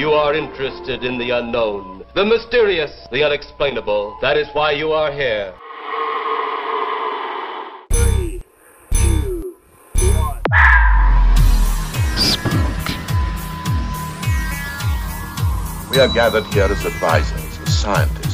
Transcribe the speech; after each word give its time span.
You 0.00 0.12
are 0.12 0.34
interested 0.34 1.04
in 1.04 1.18
the 1.18 1.28
unknown, 1.28 2.06
the 2.14 2.24
mysterious, 2.24 2.90
the 3.12 3.22
unexplainable. 3.22 4.16
That 4.22 4.38
is 4.38 4.48
why 4.54 4.70
you 4.70 4.92
are 4.92 5.12
here. 5.12 5.52
We 15.90 15.98
are 15.98 16.08
gathered 16.14 16.46
here 16.46 16.64
as 16.64 16.82
advisors, 16.86 17.58
as 17.58 17.78
scientists. 17.78 18.29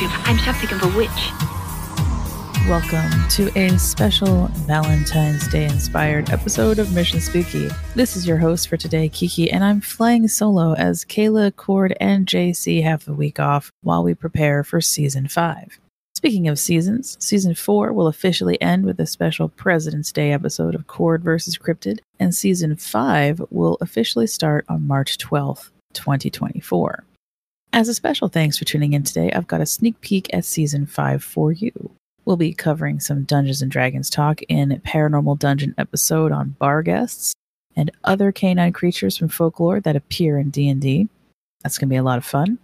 I'm 0.00 0.38
something 0.38 0.70
of 0.70 0.80
a 0.84 0.96
witch. 0.96 1.08
Welcome 2.68 3.28
to 3.30 3.50
a 3.58 3.76
special 3.78 4.46
Valentine's 4.64 5.48
Day 5.48 5.64
inspired 5.64 6.30
episode 6.30 6.78
of 6.78 6.94
Mission 6.94 7.20
Spooky. 7.20 7.68
This 7.96 8.14
is 8.14 8.24
your 8.24 8.36
host 8.36 8.68
for 8.68 8.76
today, 8.76 9.08
Kiki, 9.08 9.50
and 9.50 9.64
I'm 9.64 9.80
flying 9.80 10.28
solo 10.28 10.74
as 10.74 11.04
Kayla, 11.04 11.56
Cord, 11.56 11.96
and 11.98 12.28
JC 12.28 12.80
have 12.84 13.06
the 13.06 13.12
week 13.12 13.40
off 13.40 13.72
while 13.82 14.04
we 14.04 14.14
prepare 14.14 14.62
for 14.62 14.80
season 14.80 15.26
5. 15.26 15.80
Speaking 16.14 16.46
of 16.46 16.60
seasons, 16.60 17.16
season 17.18 17.56
4 17.56 17.92
will 17.92 18.06
officially 18.06 18.60
end 18.62 18.84
with 18.84 19.00
a 19.00 19.06
special 19.06 19.48
President's 19.48 20.12
Day 20.12 20.30
episode 20.30 20.76
of 20.76 20.86
Cord 20.86 21.24
vs. 21.24 21.58
Cryptid, 21.58 21.98
and 22.20 22.32
season 22.32 22.76
5 22.76 23.46
will 23.50 23.76
officially 23.80 24.28
start 24.28 24.64
on 24.68 24.86
March 24.86 25.18
12th, 25.18 25.70
2024. 25.94 27.02
As 27.72 27.88
a 27.88 27.94
special 27.94 28.28
thanks 28.28 28.56
for 28.56 28.64
tuning 28.64 28.94
in 28.94 29.02
today, 29.02 29.30
I've 29.30 29.46
got 29.46 29.60
a 29.60 29.66
sneak 29.66 30.00
peek 30.00 30.32
at 30.32 30.46
season 30.46 30.86
5 30.86 31.22
for 31.22 31.52
you. 31.52 31.90
We'll 32.24 32.38
be 32.38 32.54
covering 32.54 32.98
some 32.98 33.24
Dungeons 33.24 33.60
and 33.60 33.70
Dragons 33.70 34.08
talk 34.08 34.40
in 34.48 34.80
Paranormal 34.86 35.38
Dungeon 35.38 35.74
episode 35.76 36.32
on 36.32 36.56
barghests 36.58 37.34
and 37.76 37.90
other 38.04 38.32
canine 38.32 38.72
creatures 38.72 39.16
from 39.16 39.28
folklore 39.28 39.80
that 39.80 39.96
appear 39.96 40.38
in 40.38 40.50
D&D. 40.50 41.08
That's 41.62 41.76
going 41.76 41.88
to 41.88 41.92
be 41.92 41.98
a 41.98 42.02
lot 42.02 42.18
of 42.18 42.24
fun. 42.24 42.58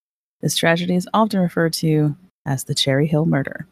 This 0.40 0.56
tragedy 0.56 0.94
is 0.94 1.08
often 1.14 1.40
referred 1.40 1.72
to 1.74 2.14
as 2.46 2.64
the 2.64 2.74
Cherry 2.74 3.06
Hill 3.06 3.26
Murder. 3.26 3.66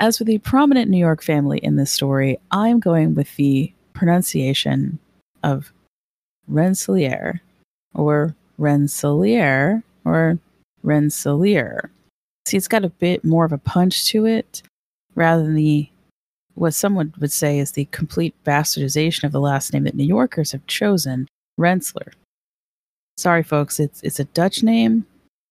As 0.00 0.18
for 0.18 0.24
the 0.24 0.38
prominent 0.38 0.90
New 0.90 0.98
York 0.98 1.22
family 1.22 1.58
in 1.58 1.76
this 1.76 1.90
story, 1.90 2.38
I'm 2.52 2.78
going 2.78 3.14
with 3.14 3.34
the 3.36 3.72
pronunciation 3.94 4.98
of 5.42 5.72
Rensselaer 6.46 7.42
or 7.94 8.36
Rensselaer 8.58 9.82
or 10.04 10.38
Rensselaer. 10.84 11.90
See, 12.46 12.56
it's 12.56 12.68
got 12.68 12.84
a 12.84 12.90
bit 12.90 13.24
more 13.24 13.44
of 13.44 13.52
a 13.52 13.58
punch 13.58 14.06
to 14.06 14.24
it 14.24 14.62
rather 15.16 15.42
than 15.42 15.54
the 15.54 15.88
what 16.54 16.74
someone 16.74 17.12
would 17.20 17.30
say 17.30 17.58
is 17.58 17.72
the 17.72 17.84
complete 17.86 18.34
bastardization 18.44 19.24
of 19.24 19.32
the 19.32 19.40
last 19.40 19.72
name 19.72 19.84
that 19.84 19.94
New 19.94 20.04
Yorkers 20.06 20.52
have 20.52 20.66
chosen, 20.66 21.28
Rensselaer. 21.56 22.12
Sorry, 23.16 23.42
folks, 23.42 23.80
it's 23.80 24.00
it's 24.02 24.20
a 24.20 24.24
Dutch 24.24 24.62
name, 24.62 25.06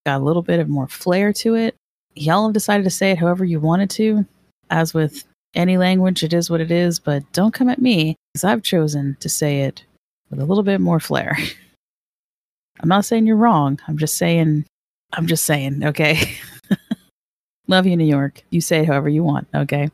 got 0.06 0.20
a 0.20 0.24
little 0.24 0.42
bit 0.42 0.58
of 0.58 0.68
more 0.68 0.88
flair 0.88 1.32
to 1.34 1.54
it. 1.54 1.74
Y'all 2.14 2.46
have 2.46 2.54
decided 2.54 2.84
to 2.84 2.90
say 2.90 3.10
it 3.10 3.18
however 3.18 3.44
you 3.44 3.60
wanted 3.60 3.90
to. 3.90 4.26
As 4.70 4.94
with 4.94 5.24
any 5.54 5.78
language, 5.78 6.22
it 6.22 6.32
is 6.32 6.50
what 6.50 6.60
it 6.60 6.70
is, 6.70 6.98
but 6.98 7.30
don't 7.32 7.54
come 7.54 7.68
at 7.68 7.80
me 7.80 8.16
because 8.32 8.44
I've 8.44 8.62
chosen 8.62 9.16
to 9.20 9.28
say 9.28 9.62
it 9.62 9.84
with 10.30 10.40
a 10.40 10.44
little 10.44 10.62
bit 10.62 10.80
more 10.80 11.00
flair. 11.00 11.36
I'm 12.80 12.88
not 12.88 13.04
saying 13.04 13.26
you're 13.26 13.36
wrong. 13.36 13.80
I'm 13.88 13.98
just 13.98 14.16
saying, 14.16 14.64
I'm 15.12 15.26
just 15.26 15.44
saying, 15.44 15.84
okay? 15.84 16.32
Love 17.66 17.86
you, 17.86 17.96
New 17.96 18.04
York. 18.04 18.42
You 18.50 18.60
say 18.60 18.80
it 18.80 18.86
however 18.86 19.08
you 19.08 19.24
want, 19.24 19.48
okay? 19.54 19.90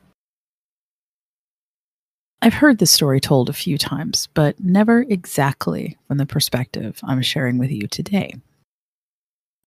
I've 2.43 2.55
heard 2.55 2.79
this 2.79 2.91
story 2.91 3.21
told 3.21 3.49
a 3.49 3.55
few 3.55 3.79
times, 3.79 4.29
but 4.35 4.61
never 4.61 5.01
exactly 5.01 5.97
from 6.07 6.19
the 6.19 6.27
perspective 6.27 7.01
I'm 7.03 7.23
sharing 7.23 7.57
with 7.57 7.71
you 7.71 7.87
today. 7.87 8.35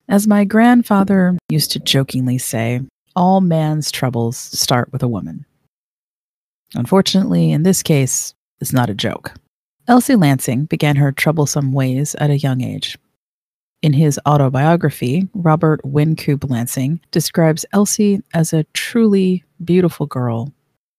As 0.08 0.28
my 0.28 0.46
grandfather 0.46 1.38
used 1.50 1.72
to 1.72 1.80
jokingly 1.80 2.38
say, 2.38 2.82
all 3.18 3.42
man's 3.42 3.92
troubles 3.92 4.38
start 4.38 4.94
with 4.94 5.02
a 5.02 5.08
woman. 5.08 5.44
Unfortunately, 6.76 7.52
in 7.52 7.64
this 7.64 7.82
case, 7.82 8.36
it's 8.62 8.72
not 8.72 8.92
a 8.92 8.96
joke. 8.96 9.34
Elsie 9.88 10.16
Lansing 10.16 10.66
began 10.66 10.98
her 10.98 11.12
troublesome 11.12 11.74
ways 11.74 12.14
at 12.16 12.30
a 12.30 12.38
young 12.38 12.62
age. 12.62 12.96
In 13.82 13.94
his 13.94 14.20
autobiography, 14.28 15.28
Robert 15.34 15.82
Wynkoop 15.84 16.48
Lansing 16.50 17.00
describes 17.12 17.66
Elsie 17.74 18.22
as 18.34 18.54
a 18.54 18.66
truly 18.74 19.44
beautiful 19.64 20.06
girl 20.06 20.54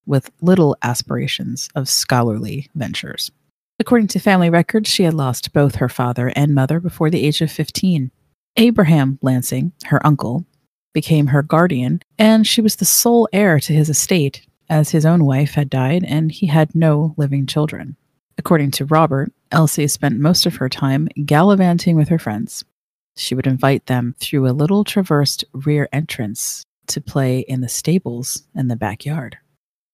with 0.04 0.30
little 0.40 0.76
aspirations 0.82 1.68
of 1.76 1.88
scholarly 1.88 2.68
ventures. 2.74 3.30
According 3.78 4.08
to 4.08 4.18
family 4.18 4.50
records, 4.50 4.90
she 4.90 5.04
had 5.04 5.14
lost 5.14 5.52
both 5.52 5.76
her 5.76 5.88
father 5.88 6.32
and 6.34 6.52
mother 6.52 6.80
before 6.80 7.10
the 7.10 7.24
age 7.24 7.40
of 7.42 7.52
15. 7.52 8.10
Abraham 8.56 9.20
Lansing, 9.22 9.72
her 9.84 10.04
uncle, 10.04 10.44
became 10.98 11.28
her 11.28 11.44
guardian, 11.44 12.02
and 12.18 12.44
she 12.44 12.60
was 12.60 12.74
the 12.74 12.84
sole 12.84 13.28
heir 13.32 13.60
to 13.60 13.72
his 13.72 13.88
estate, 13.88 14.44
as 14.68 14.90
his 14.90 15.06
own 15.06 15.24
wife 15.24 15.54
had 15.54 15.70
died 15.70 16.02
and 16.02 16.32
he 16.32 16.44
had 16.44 16.74
no 16.74 17.14
living 17.16 17.46
children. 17.46 17.94
According 18.36 18.72
to 18.72 18.84
Robert, 18.84 19.30
Elsie 19.52 19.86
spent 19.86 20.18
most 20.18 20.44
of 20.44 20.56
her 20.56 20.68
time 20.68 21.06
gallivanting 21.24 21.94
with 21.94 22.08
her 22.08 22.18
friends. 22.18 22.64
she 23.14 23.36
would 23.36 23.46
invite 23.46 23.86
them 23.86 24.16
through 24.18 24.48
a 24.48 24.58
little 24.60 24.82
traversed 24.82 25.44
rear 25.52 25.88
entrance 25.92 26.64
to 26.88 27.00
play 27.00 27.40
in 27.40 27.60
the 27.60 27.68
stables 27.68 28.42
in 28.56 28.66
the 28.66 28.76
backyard. 28.76 29.38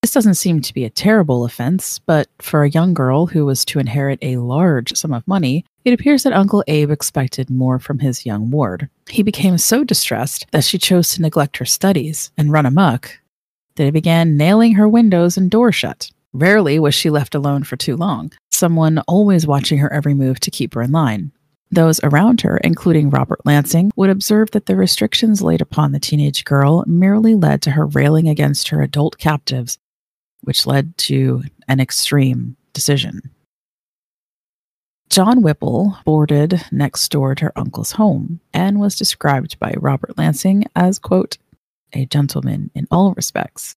This 0.01 0.13
doesn't 0.13 0.35
seem 0.35 0.63
to 0.63 0.75
be 0.75 0.85
a 0.85 0.91
terrible 0.91 1.45
offense, 1.45 1.99
but 1.99 2.29
for 2.41 2.63
a 2.63 2.71
young 2.71 2.95
girl 2.95 3.27
who 3.27 3.45
was 3.45 3.65
to 3.67 3.79
inherit 3.79 4.19
a 4.23 4.39
large 4.39 4.97
sum 4.97 5.13
of 5.13 5.29
money, 5.29 5.67
it 5.85 5.93
appears 5.93 6.23
that 6.23 6.33
Uncle 6.33 6.65
Abe 6.67 6.91
expected 6.91 7.51
more 7.51 7.79
from 7.79 7.99
his 7.99 8.25
young 8.25 8.51
ward. 8.51 8.89
He 9.09 9.23
became 9.23 9.59
so 9.59 9.85
distressed 9.85 10.47
that 10.51 10.65
she 10.65 10.79
chose 10.79 11.11
to 11.11 11.23
neglect 11.23 11.59
her 11.59 11.65
studies 11.65 12.31
and 12.39 12.51
run 12.53 12.67
amuck 12.67 13.19
that 13.77 13.85
he 13.85 13.91
began 13.91 14.37
nailing 14.37 14.75
her 14.75 14.89
windows 14.89 15.37
and 15.37 15.51
doors 15.51 15.75
shut. 15.75 16.11
Rarely 16.33 16.79
was 16.79 16.95
she 16.95 17.11
left 17.11 17.35
alone 17.35 17.65
for 17.65 17.77
too 17.77 17.97
long, 17.97 18.33
someone 18.51 18.99
always 19.07 19.47
watching 19.47 19.79
her 19.79 19.93
every 19.93 20.15
move 20.15 20.41
to 20.41 20.51
keep 20.51 20.75
her 20.75 20.83
in 20.83 20.93
line. 20.93 21.33
Those 21.71 22.01
around 22.03 22.41
her, 22.43 22.59
including 22.59 23.11
Robert 23.11 23.41
Lansing, 23.45 23.91
would 23.97 24.11
observe 24.11 24.53
that 24.53 24.67
the 24.67 24.77
restrictions 24.77 25.43
laid 25.43 25.61
upon 25.61 25.93
the 25.93 26.01
teenage 26.01 26.45
girl 26.45 26.85
merely 26.87 27.35
led 27.35 27.63
to 27.63 27.73
her 27.73 27.87
railing 27.87 28.29
against 28.29 28.69
her 28.69 28.81
adult 28.81 29.19
captives, 29.19 29.79
which 30.43 30.67
led 30.67 30.97
to 30.99 31.43
an 31.69 31.81
extreme 31.81 32.57
decision. 32.73 33.23
John 35.11 35.43
Whipple 35.43 35.97
boarded 36.05 36.65
next 36.73 37.09
door 37.11 37.35
to 37.35 37.45
her 37.47 37.59
uncle's 37.59 37.93
home 37.93 38.41
and 38.53 38.81
was 38.81 38.97
described 38.97 39.59
by 39.59 39.75
Robert 39.77 40.19
Lansing 40.19 40.65
as, 40.75 40.99
quote, 40.99 41.39
a 41.93 42.07
gentleman 42.07 42.71
in 42.75 42.89
all 42.91 43.15
respects, 43.15 43.77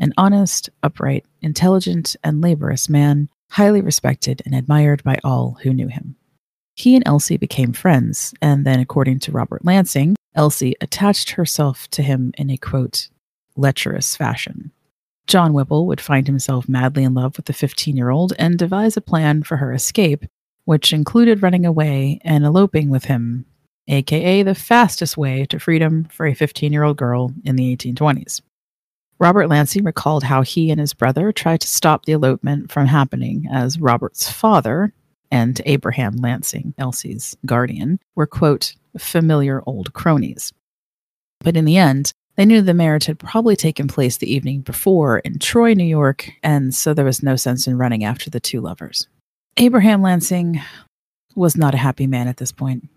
an 0.00 0.14
honest, 0.16 0.70
upright, 0.82 1.26
intelligent, 1.42 2.16
and 2.24 2.40
laborious 2.40 2.88
man, 2.88 3.28
highly 3.50 3.80
respected 3.80 4.40
and 4.46 4.54
admired 4.54 5.02
by 5.04 5.18
all 5.22 5.58
who 5.62 5.74
knew 5.74 5.88
him. 5.88 6.16
He 6.74 6.94
and 6.94 7.02
Elsie 7.06 7.36
became 7.36 7.72
friends, 7.72 8.32
and 8.40 8.64
then, 8.64 8.78
according 8.80 9.18
to 9.20 9.32
Robert 9.32 9.64
Lansing, 9.64 10.16
Elsie 10.34 10.76
attached 10.80 11.30
herself 11.30 11.88
to 11.90 12.02
him 12.02 12.32
in 12.38 12.50
a 12.50 12.56
quote, 12.56 13.08
lecherous 13.56 14.16
fashion. 14.16 14.70
John 15.26 15.52
Whipple 15.52 15.86
would 15.86 16.00
find 16.00 16.26
himself 16.26 16.68
madly 16.68 17.04
in 17.04 17.14
love 17.14 17.36
with 17.36 17.46
the 17.46 17.52
15 17.52 17.96
year 17.96 18.10
old 18.10 18.32
and 18.38 18.56
devise 18.56 18.96
a 18.96 19.02
plan 19.02 19.42
for 19.42 19.56
her 19.56 19.72
escape, 19.72 20.24
which 20.68 20.92
included 20.92 21.42
running 21.42 21.64
away 21.64 22.20
and 22.24 22.44
eloping 22.44 22.90
with 22.90 23.06
him, 23.06 23.46
aka 23.88 24.42
the 24.42 24.54
fastest 24.54 25.16
way 25.16 25.46
to 25.46 25.58
freedom 25.58 26.06
for 26.12 26.26
a 26.26 26.34
15 26.34 26.70
year 26.74 26.82
old 26.82 26.98
girl 26.98 27.32
in 27.42 27.56
the 27.56 27.74
1820s. 27.74 28.42
Robert 29.18 29.48
Lansing 29.48 29.82
recalled 29.82 30.24
how 30.24 30.42
he 30.42 30.70
and 30.70 30.78
his 30.78 30.92
brother 30.92 31.32
tried 31.32 31.62
to 31.62 31.66
stop 31.66 32.04
the 32.04 32.12
elopement 32.12 32.70
from 32.70 32.86
happening 32.86 33.48
as 33.50 33.80
Robert's 33.80 34.30
father 34.30 34.92
and 35.30 35.58
Abraham 35.64 36.16
Lansing, 36.16 36.74
Elsie's 36.76 37.34
guardian, 37.46 37.98
were, 38.14 38.26
quote, 38.26 38.74
familiar 38.98 39.62
old 39.64 39.94
cronies. 39.94 40.52
But 41.40 41.56
in 41.56 41.64
the 41.64 41.78
end, 41.78 42.12
they 42.36 42.44
knew 42.44 42.60
the 42.60 42.74
marriage 42.74 43.06
had 43.06 43.18
probably 43.18 43.56
taken 43.56 43.88
place 43.88 44.18
the 44.18 44.30
evening 44.30 44.60
before 44.60 45.20
in 45.20 45.38
Troy, 45.38 45.72
New 45.72 45.84
York, 45.84 46.30
and 46.42 46.74
so 46.74 46.92
there 46.92 47.06
was 47.06 47.22
no 47.22 47.36
sense 47.36 47.66
in 47.66 47.78
running 47.78 48.04
after 48.04 48.28
the 48.28 48.38
two 48.38 48.60
lovers. 48.60 49.08
Abraham 49.60 50.02
Lansing 50.02 50.60
was 51.34 51.56
not 51.56 51.74
a 51.74 51.78
happy 51.78 52.06
man 52.06 52.28
at 52.28 52.36
this 52.36 52.52
point. 52.52 52.88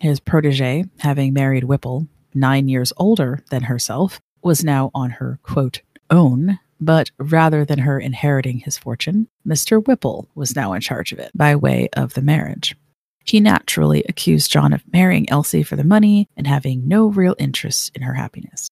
His 0.00 0.20
protege, 0.20 0.84
having 0.98 1.32
married 1.32 1.64
Whipple, 1.64 2.08
nine 2.34 2.68
years 2.68 2.92
older 2.98 3.42
than 3.50 3.62
herself, 3.62 4.20
was 4.42 4.62
now 4.62 4.90
on 4.94 5.08
her, 5.12 5.38
quote, 5.42 5.80
own, 6.10 6.58
but 6.78 7.10
rather 7.18 7.64
than 7.64 7.78
her 7.78 7.98
inheriting 7.98 8.58
his 8.58 8.76
fortune, 8.76 9.28
Mr. 9.48 9.82
Whipple 9.82 10.28
was 10.34 10.54
now 10.54 10.74
in 10.74 10.82
charge 10.82 11.10
of 11.10 11.18
it 11.18 11.30
by 11.34 11.56
way 11.56 11.88
of 11.94 12.12
the 12.12 12.20
marriage. 12.20 12.76
He 13.24 13.40
naturally 13.40 14.04
accused 14.10 14.52
John 14.52 14.74
of 14.74 14.84
marrying 14.92 15.30
Elsie 15.30 15.62
for 15.62 15.76
the 15.76 15.84
money 15.84 16.28
and 16.36 16.46
having 16.46 16.86
no 16.86 17.06
real 17.06 17.34
interest 17.38 17.92
in 17.94 18.02
her 18.02 18.14
happiness. 18.14 18.68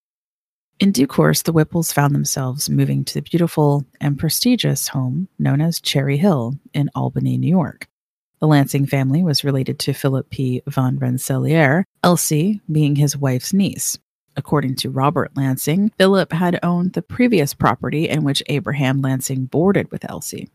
In 0.81 0.93
due 0.93 1.07
course, 1.07 1.43
the 1.43 1.53
Whipples 1.53 1.93
found 1.93 2.15
themselves 2.15 2.71
moving 2.71 3.05
to 3.05 3.13
the 3.13 3.21
beautiful 3.21 3.85
and 4.01 4.19
prestigious 4.19 4.89
home 4.89 5.29
known 5.39 5.61
as 5.61 5.79
Cherry 5.79 6.17
Hill 6.17 6.55
in 6.73 6.89
Albany, 6.95 7.37
New 7.37 7.51
York. 7.51 7.87
The 8.41 8.47
Lansing 8.47 8.87
family 8.87 9.23
was 9.23 9.45
related 9.45 9.79
to 9.81 9.93
Philip 9.93 10.31
P. 10.31 10.63
von 10.67 10.99
Rensselaer, 10.99 11.85
Elsie 12.03 12.63
being 12.73 12.97
his 12.97 13.15
wife's 13.15 13.53
niece. 13.53 13.99
According 14.37 14.77
to 14.77 14.89
Robert 14.89 15.37
Lansing, 15.37 15.93
Philip 15.99 16.33
had 16.33 16.59
owned 16.63 16.95
the 16.95 17.03
previous 17.03 17.53
property 17.53 18.09
in 18.09 18.25
which 18.25 18.43
Abraham 18.47 19.03
Lansing 19.03 19.45
boarded 19.45 19.91
with 19.91 20.09
Elsie. 20.09 20.49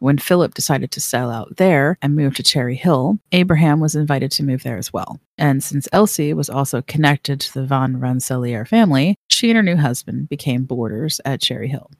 When 0.00 0.18
Philip 0.18 0.54
decided 0.54 0.90
to 0.92 1.00
sell 1.00 1.30
out 1.30 1.56
there 1.56 1.96
and 2.02 2.16
move 2.16 2.34
to 2.34 2.42
Cherry 2.42 2.74
Hill, 2.74 3.18
Abraham 3.32 3.80
was 3.80 3.94
invited 3.94 4.30
to 4.32 4.42
move 4.42 4.62
there 4.62 4.76
as 4.76 4.92
well. 4.92 5.18
And 5.38 5.62
since 5.62 5.88
Elsie 5.92 6.34
was 6.34 6.50
also 6.50 6.82
connected 6.82 7.40
to 7.40 7.54
the 7.54 7.64
von 7.64 8.00
Rensselaer 8.00 8.64
family, 8.64 9.16
she 9.28 9.50
and 9.50 9.56
her 9.56 9.62
new 9.62 9.76
husband 9.76 10.28
became 10.28 10.64
boarders 10.64 11.20
at 11.24 11.40
Cherry 11.40 11.68
Hill. 11.68 11.90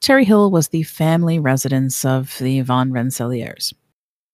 Cherry 0.00 0.24
Hill 0.24 0.50
was 0.50 0.68
the 0.68 0.84
family 0.84 1.38
residence 1.38 2.06
of 2.06 2.38
the 2.38 2.62
von 2.62 2.90
Rensselaers. 2.90 3.74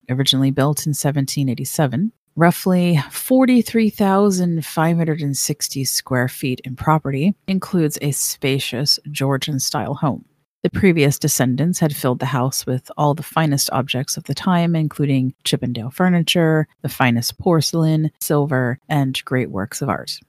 Originally 0.09 0.51
built 0.51 0.85
in 0.85 0.91
1787, 0.91 2.13
roughly 2.37 2.97
43,560 3.11 5.83
square 5.83 6.29
feet 6.29 6.61
in 6.63 6.77
property, 6.77 7.35
includes 7.47 7.97
a 8.01 8.11
spacious 8.11 8.97
Georgian 9.11 9.59
style 9.59 9.95
home. 9.95 10.23
The 10.67 10.79
previous 10.79 11.17
descendants 11.17 11.79
had 11.79 11.95
filled 11.95 12.19
the 12.19 12.25
house 12.25 12.65
with 12.65 12.91
all 12.97 13.13
the 13.13 13.23
finest 13.23 13.69
objects 13.71 14.17
of 14.17 14.25
the 14.25 14.35
time, 14.35 14.75
including 14.75 15.33
Chippendale 15.45 15.91
furniture, 15.91 16.67
the 16.81 16.89
finest 16.89 17.39
porcelain, 17.39 18.11
silver, 18.19 18.77
and 18.89 19.23
great 19.23 19.49
works 19.49 19.81
of 19.81 19.87
art. 19.87 20.19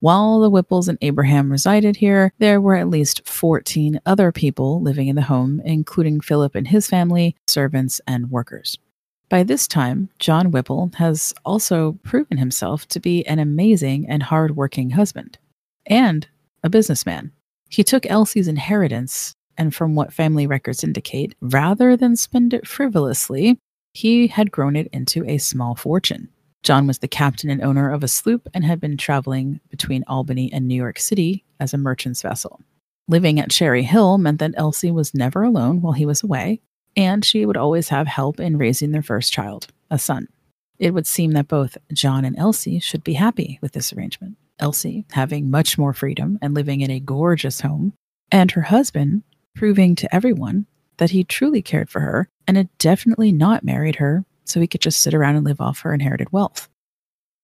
While 0.00 0.40
the 0.40 0.50
Whipples 0.50 0.88
and 0.88 0.98
Abraham 1.02 1.52
resided 1.52 1.94
here, 1.94 2.32
there 2.40 2.60
were 2.60 2.74
at 2.74 2.90
least 2.90 3.28
14 3.28 4.00
other 4.04 4.32
people 4.32 4.82
living 4.82 5.06
in 5.06 5.14
the 5.14 5.22
home, 5.22 5.62
including 5.64 6.18
Philip 6.20 6.56
and 6.56 6.66
his 6.66 6.88
family, 6.88 7.36
servants, 7.46 8.00
and 8.08 8.28
workers. 8.28 8.76
By 9.28 9.44
this 9.44 9.68
time, 9.68 10.08
John 10.18 10.50
Whipple 10.50 10.90
has 10.96 11.32
also 11.44 11.92
proven 12.02 12.38
himself 12.38 12.88
to 12.88 12.98
be 12.98 13.24
an 13.28 13.38
amazing 13.38 14.08
and 14.08 14.24
hard-working 14.24 14.90
husband 14.90 15.38
and 15.86 16.26
a 16.64 16.68
businessman. 16.68 17.30
He 17.68 17.84
took 17.84 18.04
Elsie's 18.06 18.48
inheritance, 18.48 19.35
and 19.58 19.74
from 19.74 19.94
what 19.94 20.12
family 20.12 20.46
records 20.46 20.84
indicate, 20.84 21.34
rather 21.40 21.96
than 21.96 22.16
spend 22.16 22.54
it 22.54 22.66
frivolously, 22.66 23.58
he 23.94 24.26
had 24.26 24.50
grown 24.50 24.76
it 24.76 24.88
into 24.92 25.24
a 25.24 25.38
small 25.38 25.74
fortune. 25.74 26.28
John 26.62 26.86
was 26.86 26.98
the 26.98 27.08
captain 27.08 27.48
and 27.48 27.62
owner 27.62 27.90
of 27.90 28.02
a 28.02 28.08
sloop 28.08 28.48
and 28.52 28.64
had 28.64 28.80
been 28.80 28.96
traveling 28.96 29.60
between 29.70 30.04
Albany 30.08 30.52
and 30.52 30.66
New 30.66 30.74
York 30.74 30.98
City 30.98 31.44
as 31.60 31.72
a 31.72 31.78
merchant's 31.78 32.22
vessel. 32.22 32.60
Living 33.08 33.38
at 33.38 33.50
Cherry 33.50 33.84
Hill 33.84 34.18
meant 34.18 34.40
that 34.40 34.54
Elsie 34.56 34.90
was 34.90 35.14
never 35.14 35.44
alone 35.44 35.80
while 35.80 35.92
he 35.92 36.04
was 36.04 36.22
away, 36.22 36.60
and 36.96 37.24
she 37.24 37.46
would 37.46 37.56
always 37.56 37.88
have 37.90 38.08
help 38.08 38.40
in 38.40 38.58
raising 38.58 38.90
their 38.90 39.02
first 39.02 39.32
child, 39.32 39.68
a 39.90 39.98
son. 39.98 40.26
It 40.78 40.92
would 40.92 41.06
seem 41.06 41.32
that 41.32 41.48
both 41.48 41.78
John 41.92 42.24
and 42.24 42.36
Elsie 42.36 42.80
should 42.80 43.04
be 43.04 43.14
happy 43.14 43.58
with 43.62 43.72
this 43.72 43.92
arrangement. 43.92 44.36
Elsie 44.58 45.04
having 45.12 45.50
much 45.50 45.78
more 45.78 45.92
freedom 45.92 46.38
and 46.42 46.52
living 46.54 46.80
in 46.80 46.90
a 46.90 47.00
gorgeous 47.00 47.60
home, 47.60 47.92
and 48.32 48.50
her 48.50 48.62
husband 48.62 49.22
proving 49.56 49.96
to 49.96 50.14
everyone 50.14 50.66
that 50.98 51.10
he 51.10 51.24
truly 51.24 51.62
cared 51.62 51.90
for 51.90 52.00
her 52.00 52.28
and 52.46 52.56
had 52.56 52.68
definitely 52.78 53.32
not 53.32 53.64
married 53.64 53.96
her 53.96 54.24
so 54.44 54.60
he 54.60 54.66
could 54.66 54.80
just 54.80 55.00
sit 55.00 55.14
around 55.14 55.36
and 55.36 55.44
live 55.44 55.60
off 55.60 55.80
her 55.80 55.92
inherited 55.92 56.30
wealth. 56.32 56.68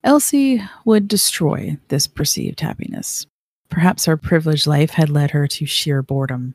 Elsie 0.04 0.62
would 0.85 1.09
destroy 1.09 1.76
this 1.88 2.07
perceived 2.07 2.61
happiness. 2.61 3.26
Perhaps 3.69 4.04
her 4.04 4.16
privileged 4.16 4.66
life 4.66 4.90
had 4.90 5.11
led 5.11 5.33
her 5.33 5.49
to 5.49 5.66
sheer 5.66 6.02
boredom 6.02 6.54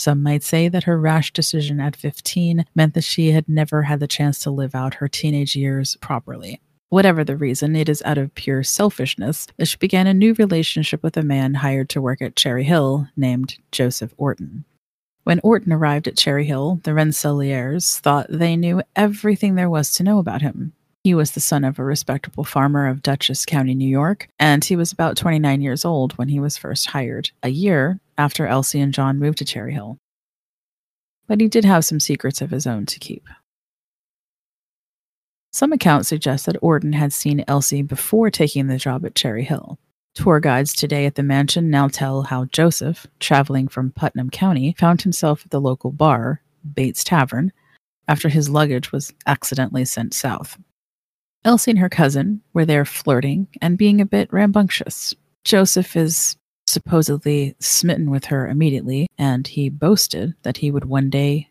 some 0.00 0.22
might 0.22 0.42
say 0.42 0.68
that 0.68 0.84
her 0.84 0.98
rash 0.98 1.30
decision 1.30 1.78
at 1.78 1.94
15 1.94 2.64
meant 2.74 2.94
that 2.94 3.04
she 3.04 3.32
had 3.32 3.46
never 3.46 3.82
had 3.82 4.00
the 4.00 4.08
chance 4.08 4.38
to 4.40 4.50
live 4.50 4.74
out 4.74 4.94
her 4.94 5.08
teenage 5.08 5.54
years 5.54 5.98
properly. 6.00 6.58
Whatever 6.88 7.22
the 7.22 7.36
reason, 7.36 7.76
it 7.76 7.86
is 7.86 8.02
out 8.06 8.16
of 8.16 8.34
pure 8.34 8.62
selfishness 8.62 9.46
that 9.58 9.66
she 9.66 9.76
began 9.76 10.06
a 10.06 10.14
new 10.14 10.32
relationship 10.32 11.02
with 11.02 11.18
a 11.18 11.22
man 11.22 11.52
hired 11.52 11.90
to 11.90 12.00
work 12.00 12.22
at 12.22 12.34
Cherry 12.34 12.64
Hill 12.64 13.08
named 13.14 13.58
Joseph 13.72 14.14
Orton. 14.16 14.64
When 15.24 15.40
Orton 15.40 15.72
arrived 15.72 16.08
at 16.08 16.16
Cherry 16.16 16.46
Hill, 16.46 16.80
the 16.82 16.92
Rensselaers 16.92 17.98
thought 18.00 18.26
they 18.30 18.56
knew 18.56 18.82
everything 18.96 19.54
there 19.54 19.70
was 19.70 19.92
to 19.94 20.02
know 20.02 20.18
about 20.18 20.42
him. 20.42 20.72
He 21.04 21.14
was 21.14 21.30
the 21.32 21.40
son 21.40 21.64
of 21.64 21.78
a 21.78 21.84
respectable 21.84 22.44
farmer 22.44 22.86
of 22.86 23.02
Dutchess 23.02 23.46
County, 23.46 23.74
New 23.74 23.88
York, 23.88 24.28
and 24.38 24.64
he 24.64 24.76
was 24.76 24.92
about 24.92 25.16
29 25.16 25.62
years 25.62 25.84
old 25.84 26.12
when 26.18 26.28
he 26.28 26.40
was 26.40 26.58
first 26.58 26.86
hired, 26.86 27.30
a 27.42 27.48
year 27.48 28.00
after 28.18 28.46
Elsie 28.46 28.80
and 28.80 28.92
John 28.92 29.18
moved 29.18 29.38
to 29.38 29.44
Cherry 29.44 29.72
Hill. 29.72 29.98
But 31.26 31.40
he 31.40 31.48
did 31.48 31.64
have 31.64 31.84
some 31.84 32.00
secrets 32.00 32.42
of 32.42 32.50
his 32.50 32.66
own 32.66 32.86
to 32.86 32.98
keep. 32.98 33.26
Some 35.52 35.72
accounts 35.72 36.08
suggest 36.08 36.46
that 36.46 36.62
Orton 36.62 36.92
had 36.92 37.12
seen 37.12 37.44
Elsie 37.48 37.82
before 37.82 38.30
taking 38.30 38.66
the 38.66 38.76
job 38.76 39.04
at 39.04 39.14
Cherry 39.14 39.44
Hill. 39.44 39.78
Tour 40.14 40.40
guides 40.40 40.74
today 40.74 41.06
at 41.06 41.14
the 41.14 41.22
mansion 41.22 41.70
now 41.70 41.88
tell 41.88 42.22
how 42.22 42.46
Joseph, 42.46 43.06
traveling 43.20 43.68
from 43.68 43.92
Putnam 43.92 44.30
County, 44.30 44.74
found 44.78 45.02
himself 45.02 45.42
at 45.44 45.50
the 45.50 45.60
local 45.60 45.92
bar, 45.92 46.42
Bates 46.74 47.04
Tavern, 47.04 47.52
after 48.08 48.28
his 48.28 48.50
luggage 48.50 48.90
was 48.90 49.12
accidentally 49.26 49.84
sent 49.84 50.12
south. 50.12 50.58
Elsie 51.44 51.70
and 51.70 51.78
her 51.78 51.88
cousin 51.88 52.42
were 52.52 52.66
there 52.66 52.84
flirting 52.84 53.46
and 53.62 53.78
being 53.78 54.00
a 54.00 54.06
bit 54.06 54.32
rambunctious. 54.32 55.14
Joseph 55.44 55.96
is 55.96 56.36
supposedly 56.66 57.54
smitten 57.60 58.10
with 58.10 58.26
her 58.26 58.48
immediately, 58.48 59.06
and 59.16 59.46
he 59.46 59.68
boasted 59.68 60.34
that 60.42 60.58
he 60.58 60.70
would 60.70 60.84
one 60.84 61.08
day 61.08 61.48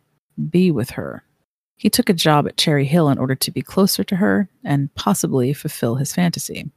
be 0.49 0.69
with 0.69 0.91
her. 0.91 1.23
He 1.75 1.89
took 1.89 2.09
a 2.09 2.13
job 2.13 2.45
at 2.45 2.57
Cherry 2.57 2.85
Hill 2.85 3.09
in 3.09 3.17
order 3.17 3.35
to 3.35 3.51
be 3.51 3.61
closer 3.61 4.03
to 4.03 4.17
her 4.17 4.49
and 4.63 4.93
possibly 4.95 5.53
fulfill 5.53 5.95
his 5.95 6.13
fantasy. 6.13 6.69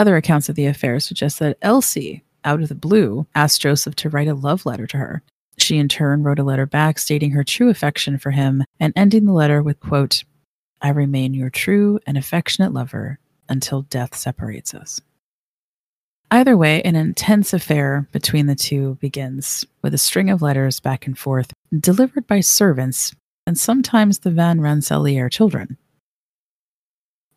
Other 0.00 0.16
accounts 0.16 0.48
of 0.48 0.54
the 0.54 0.64
affair 0.64 0.98
suggest 0.98 1.40
that 1.40 1.58
Elsie, 1.60 2.24
out 2.42 2.62
of 2.62 2.70
the 2.70 2.74
blue, 2.74 3.26
asked 3.34 3.60
Joseph 3.60 3.94
to 3.96 4.08
write 4.08 4.28
a 4.28 4.34
love 4.34 4.64
letter 4.64 4.86
to 4.86 4.96
her. 4.96 5.22
She 5.58 5.76
in 5.76 5.88
turn 5.88 6.22
wrote 6.22 6.38
a 6.38 6.42
letter 6.42 6.64
back 6.64 6.98
stating 6.98 7.32
her 7.32 7.44
true 7.44 7.68
affection 7.68 8.16
for 8.16 8.30
him 8.30 8.64
and 8.80 8.94
ending 8.96 9.26
the 9.26 9.34
letter 9.34 9.62
with 9.62 9.78
quote, 9.78 10.24
I 10.80 10.88
remain 10.88 11.34
your 11.34 11.50
true 11.50 12.00
and 12.06 12.16
affectionate 12.16 12.72
lover 12.72 13.18
until 13.46 13.82
death 13.82 14.16
separates 14.16 14.72
us. 14.72 15.02
Either 16.30 16.56
way, 16.56 16.80
an 16.80 16.96
intense 16.96 17.52
affair 17.52 18.08
between 18.10 18.46
the 18.46 18.54
two 18.54 18.94
begins 19.02 19.66
with 19.82 19.92
a 19.92 19.98
string 19.98 20.30
of 20.30 20.40
letters 20.40 20.80
back 20.80 21.06
and 21.06 21.18
forth 21.18 21.52
delivered 21.78 22.26
by 22.26 22.40
servants 22.40 23.14
and 23.46 23.58
sometimes 23.58 24.20
the 24.20 24.30
Van 24.30 24.62
Rensselaer 24.62 25.28
children. 25.28 25.76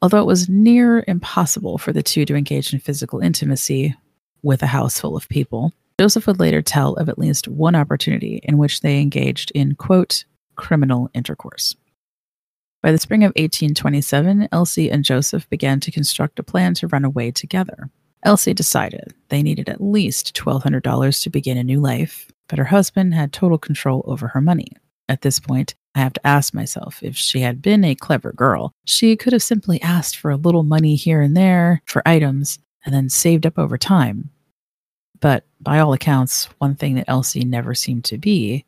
Although 0.03 0.19
it 0.19 0.27
was 0.27 0.50
near 0.50 1.05
impossible 1.07 1.77
for 1.77 1.93
the 1.93 2.03
two 2.03 2.25
to 2.25 2.36
engage 2.36 2.74
in 2.74 2.79
physical 2.81 3.22
intimacy 3.22 3.95
with 4.41 4.62
a 4.62 4.67
house 4.67 5.00
full 5.00 5.15
of 5.15 5.29
people, 5.29 5.72
Joseph 5.98 6.27
would 6.27 6.41
later 6.41 6.62
tell 6.62 6.95
of 6.95 7.07
at 7.07 7.17
least 7.17 7.48
one 7.48 7.74
opportunity 7.74 8.41
in 8.43 8.57
which 8.57 8.81
they 8.81 9.00
engaged 9.00 9.50
in, 9.55 9.75
quote, 9.75 10.25
criminal 10.57 11.10
intercourse. 11.13 11.77
By 12.81 12.91
the 12.91 12.98
spring 12.98 13.24
of 13.24 13.29
1827, 13.29 14.50
Elsie 14.51 14.91
and 14.91 15.05
Joseph 15.05 15.50
began 15.50 15.79
to 15.79 15.91
construct 15.91 16.38
a 16.38 16.43
plan 16.43 16.74
to 16.74 16.88
run 16.88 17.05
away 17.05 17.31
together. 17.31 17.89
Elsie 18.24 18.53
decided 18.53 19.13
they 19.29 19.41
needed 19.41 19.69
at 19.69 19.81
least 19.81 20.36
$1,200 20.36 21.24
to 21.24 21.29
begin 21.29 21.57
a 21.57 21.63
new 21.63 21.79
life, 21.79 22.29
but 22.50 22.60
her 22.60 22.65
husband 22.65 23.13
had 23.13 23.31
total 23.31 23.57
control 23.57 24.03
over 24.05 24.27
her 24.27 24.41
money. 24.41 24.67
At 25.07 25.22
this 25.22 25.39
point, 25.39 25.75
I 25.95 26.00
have 26.00 26.13
to 26.13 26.27
ask 26.27 26.53
myself 26.53 27.01
if 27.03 27.15
she 27.15 27.41
had 27.41 27.62
been 27.62 27.83
a 27.83 27.95
clever 27.95 28.31
girl, 28.31 28.73
she 28.85 29.15
could 29.15 29.33
have 29.33 29.43
simply 29.43 29.81
asked 29.81 30.17
for 30.17 30.31
a 30.31 30.38
little 30.38 30.63
money 30.63 30.95
here 30.95 31.21
and 31.21 31.38
there 31.38 31.81
for 31.85 32.07
items 32.07 32.59
and 32.85 32.93
then 32.93 33.09
saved 33.09 33.45
up 33.45 33.59
over 33.59 33.77
time. 33.77 34.29
But 35.19 35.45
by 35.62 35.79
all 35.79 35.93
accounts, 35.93 36.45
one 36.57 36.75
thing 36.75 36.95
that 36.95 37.05
Elsie 37.07 37.45
never 37.45 37.73
seemed 37.75 38.03
to 38.05 38.17
be 38.17 38.65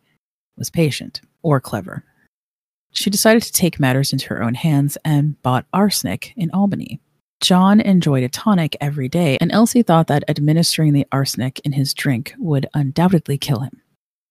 was 0.55 0.69
patient 0.69 1.21
or 1.41 1.59
clever. 1.59 2.03
She 2.91 3.09
decided 3.09 3.43
to 3.43 3.51
take 3.51 3.79
matters 3.79 4.13
into 4.13 4.27
her 4.27 4.41
own 4.41 4.53
hands 4.53 4.97
and 5.03 5.41
bought 5.41 5.65
arsenic 5.73 6.33
in 6.37 6.49
Albany. 6.51 7.01
John 7.41 7.81
enjoyed 7.81 8.23
a 8.23 8.29
tonic 8.29 8.77
every 8.79 9.09
day, 9.09 9.37
and 9.41 9.51
Elsie 9.51 9.83
thought 9.83 10.07
that 10.07 10.23
administering 10.29 10.93
the 10.93 11.05
arsenic 11.11 11.59
in 11.65 11.73
his 11.73 11.93
drink 11.93 12.33
would 12.37 12.67
undoubtedly 12.73 13.37
kill 13.37 13.59
him. 13.59 13.81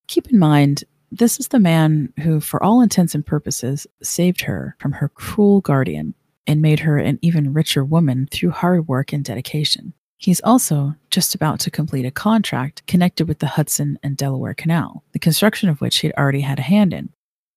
Keep 0.06 0.32
in 0.32 0.38
mind, 0.38 0.84
this 1.18 1.38
is 1.38 1.48
the 1.48 1.60
man 1.60 2.12
who, 2.22 2.40
for 2.40 2.62
all 2.62 2.80
intents 2.80 3.14
and 3.14 3.24
purposes, 3.24 3.86
saved 4.02 4.42
her 4.42 4.76
from 4.78 4.92
her 4.92 5.08
cruel 5.08 5.60
guardian 5.60 6.14
and 6.46 6.60
made 6.60 6.80
her 6.80 6.98
an 6.98 7.18
even 7.22 7.52
richer 7.52 7.84
woman 7.84 8.28
through 8.30 8.50
hard 8.50 8.88
work 8.88 9.12
and 9.12 9.24
dedication. 9.24 9.94
He's 10.18 10.40
also 10.40 10.94
just 11.10 11.34
about 11.34 11.60
to 11.60 11.70
complete 11.70 12.06
a 12.06 12.10
contract 12.10 12.86
connected 12.86 13.28
with 13.28 13.38
the 13.38 13.46
Hudson 13.46 13.98
and 14.02 14.16
Delaware 14.16 14.54
Canal, 14.54 15.04
the 15.12 15.18
construction 15.18 15.68
of 15.68 15.80
which 15.80 15.98
he'd 15.98 16.12
already 16.12 16.40
had 16.40 16.58
a 16.58 16.62
hand 16.62 16.92
in. 16.92 17.10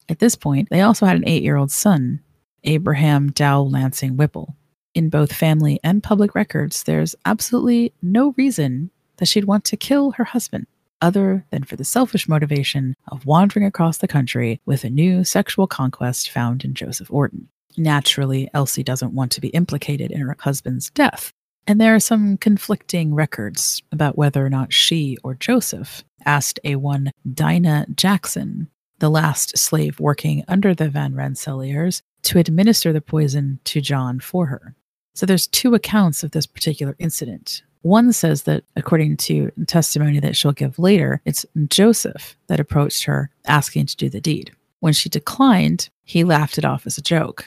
At 0.09 0.19
this 0.19 0.35
point, 0.35 0.69
they 0.69 0.81
also 0.81 1.05
had 1.05 1.17
an 1.17 1.27
eight 1.27 1.43
year 1.43 1.55
old 1.55 1.71
son, 1.71 2.21
Abraham 2.63 3.31
Dow 3.31 3.61
Lansing 3.61 4.17
Whipple, 4.17 4.55
in 4.97 5.09
both 5.09 5.31
family 5.31 5.79
and 5.83 6.01
public 6.01 6.33
records, 6.33 6.83
there's 6.83 7.15
absolutely 7.23 7.93
no 8.01 8.33
reason 8.35 8.89
that 9.17 9.27
she'd 9.27 9.45
want 9.45 9.63
to 9.65 9.77
kill 9.77 10.11
her 10.11 10.23
husband 10.23 10.65
other 11.01 11.45
than 11.51 11.63
for 11.63 11.75
the 11.75 11.83
selfish 11.83 12.27
motivation 12.27 12.95
of 13.07 13.25
wandering 13.25 13.65
across 13.65 13.99
the 13.99 14.07
country 14.07 14.59
with 14.65 14.83
a 14.83 14.89
new 14.89 15.23
sexual 15.23 15.67
conquest 15.67 16.29
found 16.29 16.63
in 16.63 16.73
Joseph 16.73 17.11
Orton. 17.11 17.49
Naturally, 17.77 18.49
Elsie 18.53 18.83
doesn't 18.83 19.13
want 19.13 19.31
to 19.33 19.41
be 19.41 19.49
implicated 19.49 20.11
in 20.11 20.21
her 20.21 20.35
husband's 20.39 20.89
death, 20.89 21.31
and 21.67 21.79
there 21.79 21.93
are 21.93 21.99
some 21.99 22.37
conflicting 22.37 23.13
records 23.13 23.83
about 23.91 24.17
whether 24.17 24.45
or 24.45 24.49
not 24.49 24.73
she 24.73 25.17
or 25.23 25.35
Joseph 25.35 26.03
asked 26.25 26.59
a 26.63 26.75
one 26.75 27.11
Dinah 27.33 27.87
Jackson, 27.95 28.69
the 28.99 29.09
last 29.09 29.57
slave 29.57 29.99
working 29.99 30.43
under 30.47 30.73
the 30.73 30.89
Van 30.89 31.13
Rensselaers, 31.13 32.01
to 32.23 32.39
administer 32.39 32.91
the 32.91 33.01
poison 33.01 33.59
to 33.65 33.79
John 33.79 34.19
for 34.19 34.47
her. 34.47 34.75
So 35.13 35.25
there's 35.25 35.47
two 35.47 35.73
accounts 35.75 36.23
of 36.23 36.31
this 36.31 36.45
particular 36.45 36.95
incident. 36.99 37.63
One 37.81 38.11
says 38.11 38.43
that, 38.43 38.63
according 38.75 39.17
to 39.17 39.51
testimony 39.67 40.19
that 40.19 40.35
she'll 40.35 40.51
give 40.51 40.79
later, 40.79 41.21
it's 41.25 41.45
Joseph 41.67 42.35
that 42.47 42.59
approached 42.59 43.03
her 43.05 43.29
asking 43.45 43.87
to 43.87 43.97
do 43.97 44.09
the 44.09 44.21
deed. 44.21 44.51
When 44.79 44.93
she 44.93 45.09
declined, 45.09 45.89
he 46.03 46.23
laughed 46.23 46.57
it 46.57 46.65
off 46.65 46.85
as 46.85 46.97
a 46.97 47.01
joke. 47.01 47.45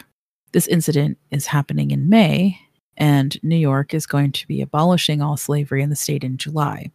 This 0.53 0.67
incident 0.67 1.19
is 1.31 1.47
happening 1.47 1.91
in 1.91 2.09
May, 2.09 2.59
and 2.97 3.43
New 3.43 3.57
York 3.57 3.95
is 3.95 4.07
going 4.07 4.33
to 4.33 4.47
be 4.47 4.61
abolishing 4.61 5.23
all 5.23 5.37
slavery 5.37 5.83
in 5.83 5.91
the 5.91 5.97
state 5.97 6.25
in 6.25 6.37
July. 6.37 6.91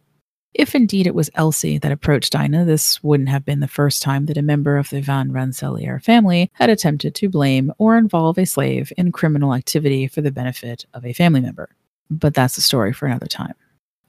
If 0.52 0.74
indeed 0.74 1.06
it 1.06 1.14
was 1.14 1.28
Elsie 1.34 1.76
that 1.78 1.92
approached 1.92 2.32
Dinah, 2.32 2.64
this 2.64 3.02
wouldn't 3.02 3.28
have 3.28 3.44
been 3.44 3.60
the 3.60 3.68
first 3.68 4.02
time 4.02 4.24
that 4.26 4.38
a 4.38 4.42
member 4.42 4.78
of 4.78 4.88
the 4.88 5.02
Van 5.02 5.30
Rensselaer 5.30 6.00
family 6.00 6.50
had 6.54 6.70
attempted 6.70 7.14
to 7.14 7.28
blame 7.28 7.72
or 7.76 7.98
involve 7.98 8.38
a 8.38 8.46
slave 8.46 8.90
in 8.96 9.12
criminal 9.12 9.52
activity 9.52 10.06
for 10.06 10.22
the 10.22 10.32
benefit 10.32 10.86
of 10.94 11.04
a 11.04 11.12
family 11.12 11.40
member. 11.40 11.68
But 12.10 12.34
that's 12.34 12.58
a 12.58 12.62
story 12.62 12.92
for 12.92 13.06
another 13.06 13.26
time. 13.26 13.54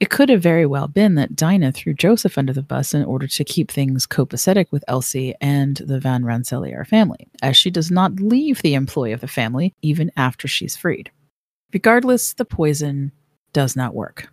It 0.00 0.10
could 0.10 0.28
have 0.28 0.42
very 0.42 0.64
well 0.64 0.86
been 0.86 1.16
that 1.16 1.34
Dinah 1.34 1.72
threw 1.72 1.92
Joseph 1.92 2.38
under 2.38 2.52
the 2.52 2.62
bus 2.62 2.94
in 2.94 3.04
order 3.04 3.26
to 3.26 3.44
keep 3.44 3.68
things 3.68 4.06
copacetic 4.06 4.66
with 4.70 4.84
Elsie 4.86 5.34
and 5.40 5.76
the 5.76 5.98
Van 5.98 6.24
Rensselaer 6.24 6.84
family, 6.84 7.26
as 7.42 7.56
she 7.56 7.68
does 7.68 7.90
not 7.90 8.20
leave 8.20 8.62
the 8.62 8.74
employ 8.74 9.12
of 9.12 9.20
the 9.20 9.26
family 9.26 9.74
even 9.82 10.12
after 10.16 10.46
she's 10.46 10.76
freed. 10.76 11.10
Regardless, 11.72 12.32
the 12.32 12.44
poison 12.44 13.10
does 13.52 13.74
not 13.74 13.94
work. 13.94 14.28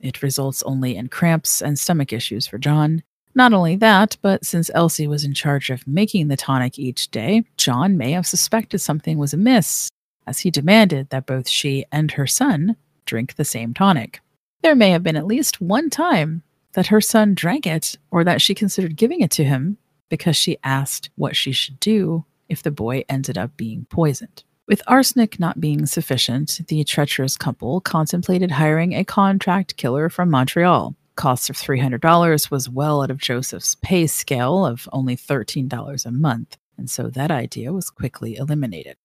It 0.00 0.22
results 0.22 0.62
only 0.62 0.94
in 0.94 1.08
cramps 1.08 1.60
and 1.60 1.76
stomach 1.76 2.12
issues 2.12 2.46
for 2.46 2.58
John. 2.58 3.02
Not 3.34 3.52
only 3.52 3.74
that, 3.76 4.16
but 4.22 4.46
since 4.46 4.70
Elsie 4.72 5.08
was 5.08 5.24
in 5.24 5.34
charge 5.34 5.68
of 5.68 5.86
making 5.86 6.28
the 6.28 6.36
tonic 6.36 6.78
each 6.78 7.10
day, 7.10 7.44
John 7.56 7.98
may 7.98 8.12
have 8.12 8.26
suspected 8.26 8.78
something 8.78 9.18
was 9.18 9.34
amiss, 9.34 9.90
as 10.26 10.40
he 10.40 10.50
demanded 10.50 11.10
that 11.10 11.26
both 11.26 11.48
she 11.48 11.84
and 11.92 12.12
her 12.12 12.26
son 12.26 12.76
drink 13.04 13.34
the 13.34 13.44
same 13.44 13.72
tonic. 13.72 14.20
There 14.62 14.74
may 14.74 14.90
have 14.90 15.02
been 15.02 15.16
at 15.16 15.26
least 15.26 15.60
one 15.60 15.90
time 15.90 16.42
that 16.72 16.88
her 16.88 17.00
son 17.00 17.34
drank 17.34 17.66
it 17.66 17.96
or 18.10 18.24
that 18.24 18.42
she 18.42 18.54
considered 18.54 18.96
giving 18.96 19.20
it 19.20 19.30
to 19.32 19.44
him 19.44 19.78
because 20.08 20.36
she 20.36 20.58
asked 20.62 21.10
what 21.16 21.36
she 21.36 21.52
should 21.52 21.80
do 21.80 22.24
if 22.48 22.62
the 22.62 22.70
boy 22.70 23.04
ended 23.08 23.38
up 23.38 23.56
being 23.56 23.86
poisoned. 23.90 24.44
With 24.68 24.82
arsenic 24.86 25.38
not 25.38 25.60
being 25.60 25.86
sufficient, 25.86 26.60
the 26.66 26.82
treacherous 26.82 27.36
couple 27.36 27.80
contemplated 27.80 28.50
hiring 28.50 28.94
a 28.94 29.04
contract 29.04 29.76
killer 29.76 30.08
from 30.08 30.30
Montreal. 30.30 30.96
Cost 31.14 31.48
of 31.48 31.56
$300 31.56 32.50
was 32.50 32.68
well 32.68 33.02
out 33.02 33.10
of 33.10 33.18
Joseph's 33.18 33.76
pay 33.76 34.06
scale 34.06 34.66
of 34.66 34.88
only 34.92 35.16
$13 35.16 36.04
a 36.04 36.10
month, 36.10 36.58
and 36.76 36.90
so 36.90 37.08
that 37.08 37.30
idea 37.30 37.72
was 37.72 37.90
quickly 37.90 38.36
eliminated. 38.36 38.96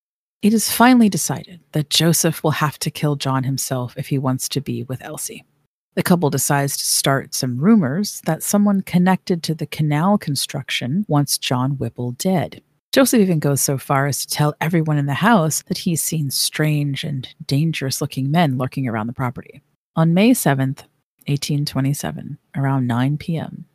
It 0.42 0.56
is 0.56 0.72
finally 0.72 1.08
decided 1.08 1.60
that 1.74 1.92
Joseph 1.92 2.44
will 2.44 2.52
have 2.52 2.80
to 2.80 2.90
kill 2.90 3.16
John 3.16 3.44
himself 3.44 3.96
if 3.96 4.08
he 4.08 4.18
wants 4.18 4.50
to 4.50 4.62
be 4.62 4.84
with 4.84 5.04
Elsie. 5.04 5.46
The 5.94 6.02
couple 6.02 6.32
decides 6.32 6.78
to 6.78 6.84
start 6.84 7.36
some 7.36 7.60
rumors 7.60 8.22
that 8.26 8.42
someone 8.42 8.82
connected 8.82 9.44
to 9.44 9.54
the 9.54 9.68
canal 9.68 10.18
construction 10.18 11.06
wants 11.08 11.38
John 11.38 11.78
Whipple 11.78 12.14
dead. 12.14 12.64
Joseph 12.92 13.22
even 13.22 13.38
goes 13.38 13.62
so 13.62 13.78
far 13.78 14.08
as 14.08 14.26
to 14.26 14.34
tell 14.34 14.56
everyone 14.60 14.98
in 14.98 15.06
the 15.06 15.14
house 15.14 15.62
that 15.68 15.78
he's 15.78 16.02
seen 16.02 16.32
strange 16.32 17.04
and 17.04 17.28
dangerous 17.46 18.02
looking 18.02 18.32
men 18.32 18.58
lurking 18.58 18.88
around 18.88 19.06
the 19.08 19.14
property. 19.14 19.62
On 19.96 20.14
May 20.16 20.32
7th, 20.32 20.86
1827, 21.28 22.40
around 22.58 22.88
9 22.88 23.18
p.m., 23.20 23.66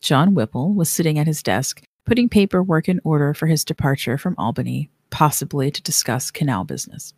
John 0.00 0.34
Whipple 0.34 0.72
was 0.72 0.88
sitting 0.88 1.18
at 1.18 1.26
his 1.26 1.42
desk 1.42 1.82
putting 2.04 2.28
paperwork 2.28 2.88
in 2.88 3.00
order 3.04 3.34
for 3.34 3.46
his 3.46 3.64
departure 3.64 4.18
from 4.18 4.34
Albany, 4.38 4.90
possibly 5.10 5.70
to 5.70 5.82
discuss 5.82 6.30
canal 6.30 6.64
business. 6.64 7.14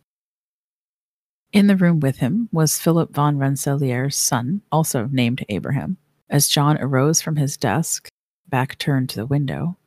In 1.53 1.67
the 1.67 1.77
room 1.77 1.99
with 1.99 2.17
him 2.17 2.49
was 2.51 2.79
Philip 2.79 3.13
von 3.13 3.37
Rensselaer's 3.37 4.15
son, 4.15 4.61
also 4.71 5.07
named 5.11 5.45
Abraham. 5.49 5.97
As 6.29 6.47
John 6.47 6.77
arose 6.77 7.21
from 7.21 7.37
his 7.37 7.57
desk, 7.57 8.09
back 8.47 8.77
turned 8.77 9.09
to 9.09 9.15
the 9.15 9.25
window, 9.25 9.77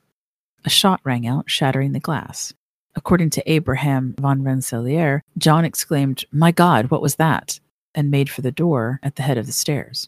a 0.64 0.70
shot 0.70 1.00
rang 1.04 1.26
out, 1.26 1.50
shattering 1.50 1.92
the 1.92 2.00
glass. 2.00 2.52
According 2.94 3.30
to 3.30 3.50
Abraham 3.50 4.14
von 4.18 4.42
Rensselaer, 4.42 5.22
John 5.38 5.64
exclaimed, 5.64 6.24
My 6.32 6.50
God, 6.52 6.90
what 6.90 7.02
was 7.02 7.16
that? 7.16 7.60
and 7.94 8.10
made 8.10 8.30
for 8.30 8.40
the 8.40 8.52
door 8.52 9.00
at 9.02 9.16
the 9.16 9.22
head 9.22 9.38
of 9.38 9.46
the 9.46 9.52
stairs. 9.52 10.06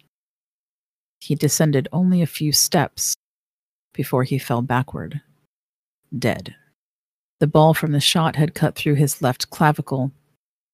He 1.20 1.34
descended 1.34 1.88
only 1.92 2.22
a 2.22 2.26
few 2.26 2.52
steps 2.52 3.16
before 3.92 4.24
he 4.24 4.38
fell 4.38 4.62
backward, 4.62 5.20
dead. 6.16 6.54
The 7.40 7.46
ball 7.46 7.74
from 7.74 7.92
the 7.92 8.00
shot 8.00 8.36
had 8.36 8.54
cut 8.54 8.76
through 8.76 8.94
his 8.94 9.20
left 9.20 9.50
clavicle, 9.50 10.12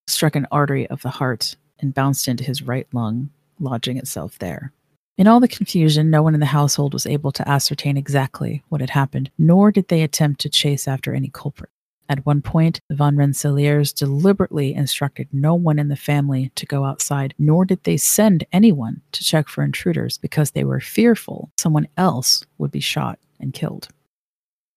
struck 0.07 0.37
an 0.37 0.47
artery 0.51 0.87
of 0.89 1.03
the 1.03 1.11
heart, 1.11 1.57
and 1.81 1.95
bounced 1.95 2.29
into 2.29 2.45
his 2.45 2.63
right 2.63 2.87
lung, 2.93 3.31
lodging 3.59 3.97
itself 3.97 4.39
there. 4.39 4.73
In 5.17 5.27
all 5.27 5.41
the 5.41 5.49
confusion, 5.49 6.11
no 6.11 6.23
one 6.23 6.35
in 6.35 6.41
the 6.41 6.47
household 6.47 6.93
was 6.93 7.07
able 7.07 7.33
to 7.33 7.49
ascertain 7.49 7.97
exactly 7.97 8.63
what 8.69 8.81
had 8.81 8.91
happened, 8.91 9.31
nor 9.37 9.73
did 9.73 9.89
they 9.89 10.03
attempt 10.03 10.41
to 10.43 10.49
chase 10.49 10.87
after 10.87 11.13
any 11.13 11.29
culprit. 11.29 11.71
At 12.09 12.25
one 12.25 12.41
point, 12.41 12.81
the 12.89 12.95
Von 12.95 13.17
Rensselaers 13.17 13.95
deliberately 13.95 14.73
instructed 14.73 15.29
no 15.31 15.55
one 15.55 15.79
in 15.79 15.89
the 15.89 15.97
family 15.97 16.51
to 16.55 16.65
go 16.65 16.85
outside, 16.85 17.35
nor 17.39 17.67
did 17.67 17.85
they 17.85 17.99
send 17.99 18.47
anyone 18.51 19.03
to 19.13 19.23
check 19.23 19.49
for 19.49 19.63
intruders 19.63 20.17
because 20.17 20.53
they 20.53 20.65
were 20.65 20.81
fearful 20.81 21.51
someone 21.59 21.89
else 21.99 22.43
would 22.57 22.71
be 22.71 22.81
shot 22.81 23.19
and 23.39 23.53
killed. 23.53 23.89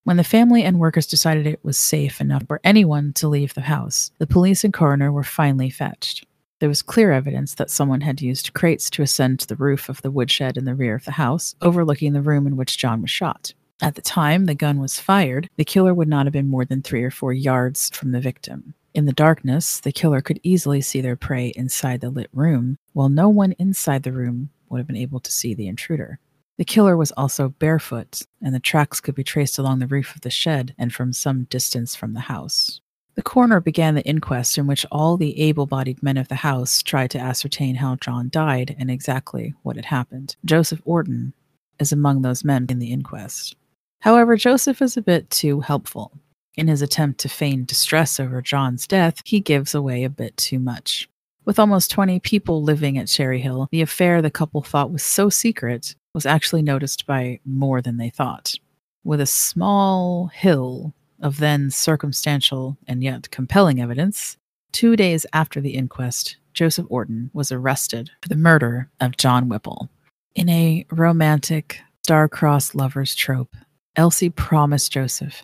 When 0.04 0.18
the 0.18 0.24
family 0.24 0.64
and 0.64 0.80
workers 0.80 1.08
decided 1.08 1.48
it 1.48 1.64
was 1.64 1.78
safe 1.78 2.20
enough 2.20 2.44
for 2.48 2.60
anyone 2.64 3.14
to 3.14 3.28
leave 3.28 3.54
the 3.54 3.62
house, 3.62 4.12
the 4.18 4.28
police 4.28 4.64
and 4.64 4.74
coroner 4.74 5.12
were 5.12 5.24
finally 5.24 5.70
fetched. 5.70 6.26
There 6.60 6.70
was 6.70 6.82
clear 6.82 7.12
evidence 7.12 7.56
that 7.56 7.72
someone 7.72 8.02
had 8.02 8.22
used 8.22 8.54
crates 8.54 8.90
to 8.92 9.04
ascend 9.04 9.40
to 9.40 9.48
the 9.48 9.56
roof 9.56 9.90
of 9.90 10.02
the 10.02 10.12
woodshed 10.12 10.58
in 10.58 10.66
the 10.66 10.76
rear 10.76 10.96
of 10.96 11.06
the 11.06 11.12
house, 11.12 11.56
overlooking 11.62 12.14
the 12.14 12.22
room 12.22 12.46
in 12.46 12.58
which 12.58 12.78
John 12.78 13.02
was 13.02 13.10
shot. 13.10 13.54
At 13.84 13.96
the 13.96 14.02
time 14.02 14.46
the 14.46 14.54
gun 14.54 14.80
was 14.80 15.00
fired, 15.00 15.50
the 15.58 15.66
killer 15.66 15.94
would 15.94 16.08
not 16.08 16.28
have 16.28 16.34
been 16.34 16.48
more 16.48 16.66
than 16.66 16.84
three 16.84 17.04
or 17.04 17.10
four 17.10 17.34
yards 17.34 17.90
from 17.90 18.12
the 18.12 18.22
victim. 18.22 18.76
In 18.94 19.06
the 19.06 19.14
darkness, 19.14 19.80
the 19.80 19.92
killer 19.92 20.22
could 20.22 20.40
easily 20.44 20.82
see 20.82 21.02
their 21.02 21.16
prey 21.16 21.48
inside 21.56 22.02
the 22.02 22.12
lit 22.12 22.30
room, 22.32 22.78
while 22.94 23.10
no 23.10 23.28
one 23.28 23.54
inside 23.54 24.04
the 24.04 24.12
room 24.12 24.52
would 24.70 24.78
have 24.78 24.88
been 24.88 24.96
able 24.96 25.20
to 25.22 25.32
see 25.32 25.56
the 25.56 25.68
intruder. 25.68 26.20
The 26.60 26.66
killer 26.66 26.96
was 26.96 27.12
also 27.14 27.50
barefoot, 27.50 28.22
and 28.40 28.54
the 28.54 28.60
tracks 28.60 29.00
could 29.00 29.16
be 29.16 29.24
traced 29.24 29.58
along 29.58 29.80
the 29.80 29.88
roof 29.88 30.14
of 30.14 30.22
the 30.22 30.30
shed 30.30 30.76
and 30.78 30.94
from 30.94 31.12
some 31.12 31.46
distance 31.46 31.96
from 31.96 32.14
the 32.14 32.20
house. 32.20 32.82
The 33.16 33.24
coroner 33.24 33.60
began 33.60 33.96
the 33.96 34.06
inquest 34.06 34.60
in 34.60 34.68
which 34.68 34.86
all 34.92 35.18
the 35.18 35.40
able 35.40 35.66
bodied 35.66 36.04
men 36.04 36.18
of 36.18 36.28
the 36.28 36.36
house 36.36 36.84
tried 36.84 37.10
to 37.12 37.20
ascertain 37.20 37.76
how 37.76 37.96
John 37.96 38.30
died 38.30 38.76
and 38.78 38.92
exactly 38.92 39.56
what 39.64 39.76
had 39.76 39.86
happened. 39.86 40.36
Joseph 40.46 40.82
Orton 40.86 41.34
is 41.80 41.92
among 41.92 42.22
those 42.22 42.44
men 42.44 42.68
in 42.70 42.78
the 42.78 42.92
inquest. 42.92 43.56
However, 44.02 44.36
Joseph 44.36 44.82
is 44.82 44.98
a 44.98 45.02
bit 45.02 45.30
too 45.30 45.62
helpful. 45.62 46.12
In 46.56 46.68
his 46.68 46.82
attempt 46.82 47.20
to 47.22 47.30
feign 47.30 47.66
distress 47.66 48.20
over 48.20 48.42
John's 48.42 48.88
death, 48.88 49.22
he 49.24 49.40
gives 49.40 49.74
away 49.74 50.04
a 50.04 50.10
bit 50.10 50.36
too 50.38 50.60
much. 50.60 51.08
With 51.46 51.60
almost 51.60 51.92
20 51.92 52.20
people 52.20 52.64
living 52.64 52.98
at 52.98 53.08
Cherry 53.08 53.40
Hill, 53.40 53.68
the 53.72 53.82
affair 53.82 54.22
the 54.22 54.32
couple 54.32 54.62
thought 54.64 54.92
was 54.92 55.04
so 55.04 55.30
secret 55.30 55.96
was 56.14 56.26
actually 56.26 56.64
noticed 56.64 57.06
by 57.06 57.40
more 57.46 57.82
than 57.82 57.98
they 57.98 58.10
thought. 58.10 58.56
With 59.04 59.22
a 59.22 59.26
small 59.26 60.28
hill 60.28 60.94
of 61.22 61.38
then 61.38 61.70
circumstantial 61.70 62.78
and 62.88 63.04
yet 63.04 63.30
compelling 63.30 63.80
evidence, 63.80 64.38
two 64.72 64.96
days 64.96 65.26
after 65.32 65.62
the 65.62 65.76
inquest, 65.76 66.38
Joseph 66.54 66.88
Orton 66.90 67.30
was 67.34 67.52
arrested 67.52 68.10
for 68.22 68.30
the 68.30 68.36
murder 68.36 68.90
of 69.00 69.18
John 69.18 69.48
Whipple. 69.48 69.90
In 70.36 70.50
a 70.50 70.86
romantic, 70.92 71.82
star-crossed 72.04 72.76
lovers 72.76 73.16
trope, 73.16 73.56
Elsie 73.96 74.30
promised 74.30 74.92
Joseph 74.92 75.44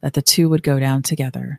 that 0.00 0.14
the 0.14 0.22
two 0.22 0.48
would 0.48 0.62
go 0.62 0.78
down 0.78 1.02
together, 1.02 1.58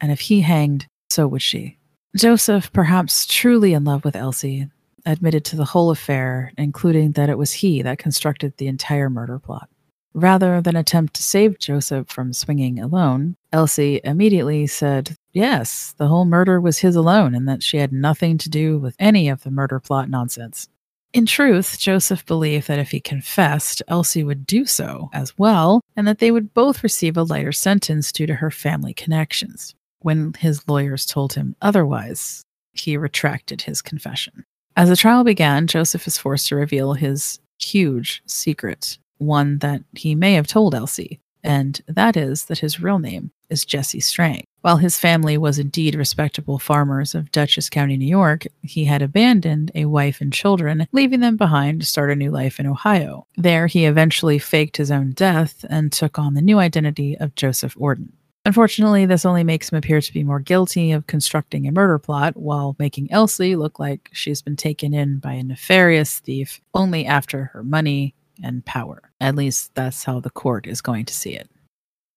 and 0.00 0.10
if 0.10 0.20
he 0.20 0.40
hanged, 0.40 0.86
so 1.10 1.26
would 1.26 1.42
she. 1.42 1.78
Joseph, 2.16 2.72
perhaps 2.72 3.26
truly 3.26 3.72
in 3.72 3.84
love 3.84 4.04
with 4.04 4.16
Elsie, 4.16 4.68
admitted 5.06 5.44
to 5.44 5.56
the 5.56 5.64
whole 5.64 5.90
affair, 5.90 6.52
including 6.58 7.12
that 7.12 7.28
it 7.28 7.38
was 7.38 7.52
he 7.52 7.82
that 7.82 7.98
constructed 7.98 8.56
the 8.56 8.66
entire 8.66 9.08
murder 9.08 9.38
plot. 9.38 9.68
Rather 10.12 10.60
than 10.60 10.74
attempt 10.74 11.14
to 11.14 11.22
save 11.22 11.58
Joseph 11.58 12.08
from 12.08 12.32
swinging 12.32 12.80
alone, 12.80 13.36
Elsie 13.52 14.00
immediately 14.02 14.66
said 14.66 15.14
yes, 15.32 15.94
the 15.98 16.08
whole 16.08 16.24
murder 16.24 16.60
was 16.60 16.78
his 16.78 16.96
alone 16.96 17.32
and 17.34 17.48
that 17.48 17.62
she 17.62 17.76
had 17.76 17.92
nothing 17.92 18.36
to 18.38 18.50
do 18.50 18.76
with 18.76 18.96
any 18.98 19.28
of 19.28 19.44
the 19.44 19.52
murder 19.52 19.78
plot 19.78 20.10
nonsense. 20.10 20.68
In 21.12 21.26
truth, 21.26 21.76
Joseph 21.78 22.24
believed 22.24 22.68
that 22.68 22.78
if 22.78 22.92
he 22.92 23.00
confessed, 23.00 23.82
Elsie 23.88 24.22
would 24.22 24.46
do 24.46 24.64
so 24.64 25.10
as 25.12 25.36
well, 25.36 25.80
and 25.96 26.06
that 26.06 26.20
they 26.20 26.30
would 26.30 26.54
both 26.54 26.84
receive 26.84 27.16
a 27.16 27.24
lighter 27.24 27.50
sentence 27.50 28.12
due 28.12 28.26
to 28.26 28.34
her 28.34 28.50
family 28.50 28.94
connections. 28.94 29.74
When 29.98 30.34
his 30.34 30.68
lawyers 30.68 31.04
told 31.04 31.32
him 31.32 31.56
otherwise, 31.60 32.44
he 32.72 32.96
retracted 32.96 33.62
his 33.62 33.82
confession. 33.82 34.44
As 34.76 34.88
the 34.88 34.96
trial 34.96 35.24
began, 35.24 35.66
Joseph 35.66 36.06
is 36.06 36.16
forced 36.16 36.46
to 36.48 36.56
reveal 36.56 36.92
his 36.92 37.40
huge 37.58 38.22
secret, 38.26 38.96
one 39.18 39.58
that 39.58 39.82
he 39.94 40.14
may 40.14 40.34
have 40.34 40.46
told 40.46 40.76
Elsie, 40.76 41.18
and 41.42 41.80
that 41.88 42.16
is 42.16 42.44
that 42.44 42.60
his 42.60 42.80
real 42.80 43.00
name 43.00 43.32
is 43.50 43.64
Jesse 43.64 44.00
Strang. 44.00 44.44
While 44.62 44.76
his 44.76 44.98
family 44.98 45.38
was 45.38 45.58
indeed 45.58 45.94
respectable 45.94 46.58
farmers 46.58 47.14
of 47.14 47.32
Dutchess 47.32 47.70
County, 47.70 47.96
New 47.96 48.06
York, 48.06 48.46
he 48.62 48.84
had 48.84 49.00
abandoned 49.00 49.70
a 49.74 49.86
wife 49.86 50.20
and 50.20 50.32
children, 50.32 50.86
leaving 50.92 51.20
them 51.20 51.36
behind 51.36 51.80
to 51.80 51.86
start 51.86 52.10
a 52.10 52.16
new 52.16 52.30
life 52.30 52.60
in 52.60 52.66
Ohio. 52.66 53.26
There, 53.36 53.66
he 53.66 53.86
eventually 53.86 54.38
faked 54.38 54.76
his 54.76 54.90
own 54.90 55.12
death 55.12 55.64
and 55.70 55.90
took 55.90 56.18
on 56.18 56.34
the 56.34 56.42
new 56.42 56.58
identity 56.58 57.16
of 57.16 57.34
Joseph 57.34 57.74
Orton. 57.78 58.12
Unfortunately, 58.46 59.04
this 59.04 59.26
only 59.26 59.44
makes 59.44 59.70
him 59.70 59.76
appear 59.76 60.00
to 60.00 60.12
be 60.12 60.24
more 60.24 60.40
guilty 60.40 60.92
of 60.92 61.06
constructing 61.06 61.66
a 61.66 61.72
murder 61.72 61.98
plot 61.98 62.36
while 62.36 62.74
making 62.78 63.12
Elsie 63.12 63.54
look 63.54 63.78
like 63.78 64.08
she's 64.12 64.40
been 64.40 64.56
taken 64.56 64.94
in 64.94 65.18
by 65.18 65.34
a 65.34 65.42
nefarious 65.42 66.20
thief 66.20 66.60
only 66.74 67.04
after 67.04 67.44
her 67.52 67.62
money 67.62 68.14
and 68.42 68.64
power. 68.64 69.10
At 69.20 69.34
least 69.34 69.74
that's 69.74 70.04
how 70.04 70.20
the 70.20 70.30
court 70.30 70.66
is 70.66 70.80
going 70.80 71.04
to 71.04 71.14
see 71.14 71.34
it. 71.34 71.50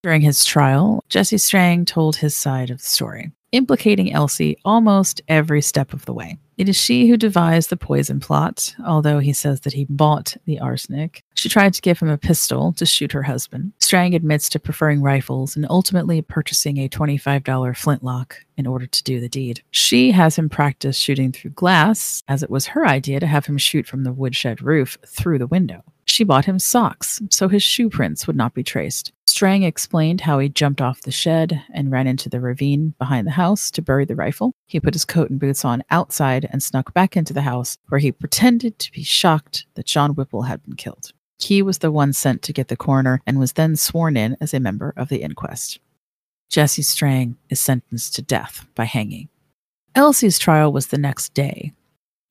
During 0.04 0.20
his 0.20 0.44
trial, 0.44 1.02
Jesse 1.08 1.38
Strang 1.38 1.86
told 1.86 2.18
his 2.18 2.36
side 2.36 2.70
of 2.70 2.80
the 2.80 2.86
story, 2.86 3.32
implicating 3.54 4.12
Elsie 4.12 4.58
almost 4.66 5.22
every 5.30 5.62
step 5.62 5.94
of 5.94 6.04
the 6.04 6.14
way. 6.14 6.38
It 6.58 6.68
is 6.68 6.76
she 6.76 7.08
who 7.08 7.16
devised 7.16 7.70
the 7.70 7.78
poison 7.78 8.20
plot, 8.20 8.76
although 8.86 9.20
he 9.20 9.32
says 9.32 9.62
that 9.62 9.72
he 9.72 9.86
bought 9.90 10.36
the 10.46 10.60
arsenic. 10.60 11.24
She 11.36 11.48
tried 11.48 11.74
to 11.76 11.82
give 11.82 12.00
him 12.00 12.10
a 12.10 12.18
pistol 12.18 12.74
to 12.74 12.86
shoot 12.86 13.14
her 13.14 13.24
husband. 13.24 13.72
Strang 13.80 14.14
admits 14.14 14.50
to 14.50 14.60
preferring 14.60 15.02
rifles 15.02 15.56
and 15.56 15.66
ultimately 15.70 16.22
purchasing 16.22 16.80
a 16.80 16.90
$25 16.90 17.78
flintlock 17.78 18.36
in 18.58 18.68
order 18.68 18.86
to 18.86 19.04
do 19.04 19.22
the 19.22 19.30
deed. 19.30 19.64
She 19.72 20.12
has 20.12 20.38
him 20.38 20.50
practice 20.50 20.98
shooting 20.98 21.32
through 21.32 21.52
glass, 21.52 22.22
as 22.28 22.44
it 22.44 22.50
was 22.50 22.68
her 22.68 22.86
idea 22.86 23.22
to 23.22 23.28
have 23.28 23.46
him 23.46 23.58
shoot 23.58 23.88
from 23.88 24.04
the 24.04 24.12
woodshed 24.12 24.62
roof 24.62 24.98
through 25.08 25.40
the 25.40 25.48
window. 25.48 25.82
She 26.06 26.26
bought 26.26 26.46
him 26.46 26.60
socks 26.60 27.22
so 27.30 27.48
his 27.48 27.64
shoe 27.64 27.90
prints 27.90 28.28
would 28.28 28.36
not 28.36 28.54
be 28.54 28.64
traced. 28.64 29.14
Strang 29.44 29.64
explained 29.64 30.22
how 30.22 30.40
he 30.40 30.48
jumped 30.48 30.80
off 30.80 31.02
the 31.02 31.12
shed 31.12 31.62
and 31.74 31.92
ran 31.92 32.08
into 32.08 32.30
the 32.30 32.40
ravine 32.40 32.94
behind 32.98 33.28
the 33.28 33.32
house 33.32 33.70
to 33.72 33.82
bury 33.82 34.06
the 34.06 34.16
rifle. 34.16 34.54
He 34.68 34.80
put 34.80 34.94
his 34.94 35.04
coat 35.04 35.30
and 35.30 35.38
boots 35.38 35.66
on 35.66 35.84
outside 35.92 36.48
and 36.50 36.64
snuck 36.64 36.94
back 36.94 37.18
into 37.18 37.34
the 37.34 37.42
house, 37.42 37.78
where 37.90 38.00
he 38.00 38.14
pretended 38.14 38.80
to 38.80 38.90
be 38.94 39.04
shocked 39.04 39.66
that 39.74 39.86
John 39.86 40.12
Whipple 40.12 40.44
had 40.44 40.64
been 40.64 40.78
killed. 40.78 41.12
He 41.40 41.62
was 41.62 41.80
the 41.80 41.92
one 41.92 42.14
sent 42.14 42.42
to 42.44 42.54
get 42.54 42.70
the 42.70 42.78
coroner 42.78 43.22
and 43.28 43.38
was 43.38 43.52
then 43.52 43.76
sworn 43.76 44.16
in 44.16 44.38
as 44.40 44.54
a 44.54 44.62
member 44.62 44.94
of 44.96 45.10
the 45.10 45.22
inquest. 45.22 45.78
Jesse 46.50 46.82
Strang 46.82 47.36
is 47.50 47.60
sentenced 47.60 48.16
to 48.16 48.22
death 48.22 48.66
by 48.76 48.86
hanging. 48.86 49.28
Elsie's 49.94 50.40
trial 50.40 50.72
was 50.72 50.88
the 50.88 50.98
next 50.98 51.34
day, 51.34 51.74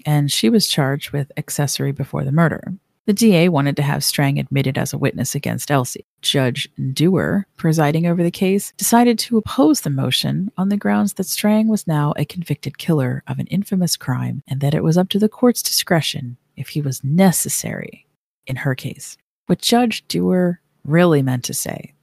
and 0.07 0.33
she 0.33 0.48
was 0.48 0.66
charged 0.66 1.11
with 1.11 1.31
accessory 1.37 1.92
before 1.92 2.25
the 2.25 2.33
murder. 2.33 2.72
The 3.04 3.12
DA 3.12 3.48
wanted 3.48 3.74
to 3.76 3.82
have 3.82 4.04
Strang 4.04 4.38
admitted 4.38 4.78
as 4.78 4.92
a 4.92 4.98
witness 4.98 5.34
against 5.34 5.72
Elsie. 5.72 6.06
Judge 6.20 6.68
Duer, 6.92 7.48
presiding 7.56 8.06
over 8.06 8.22
the 8.22 8.30
case, 8.30 8.72
decided 8.76 9.18
to 9.20 9.38
oppose 9.38 9.80
the 9.80 9.90
motion 9.90 10.52
on 10.56 10.68
the 10.68 10.76
grounds 10.76 11.14
that 11.14 11.26
Strang 11.26 11.66
was 11.66 11.88
now 11.88 12.14
a 12.16 12.24
convicted 12.24 12.78
killer 12.78 13.24
of 13.26 13.40
an 13.40 13.48
infamous 13.48 13.96
crime 13.96 14.44
and 14.46 14.60
that 14.60 14.74
it 14.74 14.84
was 14.84 14.96
up 14.96 15.08
to 15.08 15.18
the 15.18 15.28
court's 15.28 15.62
discretion 15.62 16.36
if 16.56 16.68
he 16.68 16.80
was 16.80 17.02
necessary 17.02 18.06
in 18.46 18.54
her 18.54 18.76
case. 18.76 19.16
What 19.46 19.60
Judge 19.60 20.06
Duer 20.06 20.60
really 20.84 21.22
meant 21.22 21.42
to 21.44 21.54
say 21.54 21.94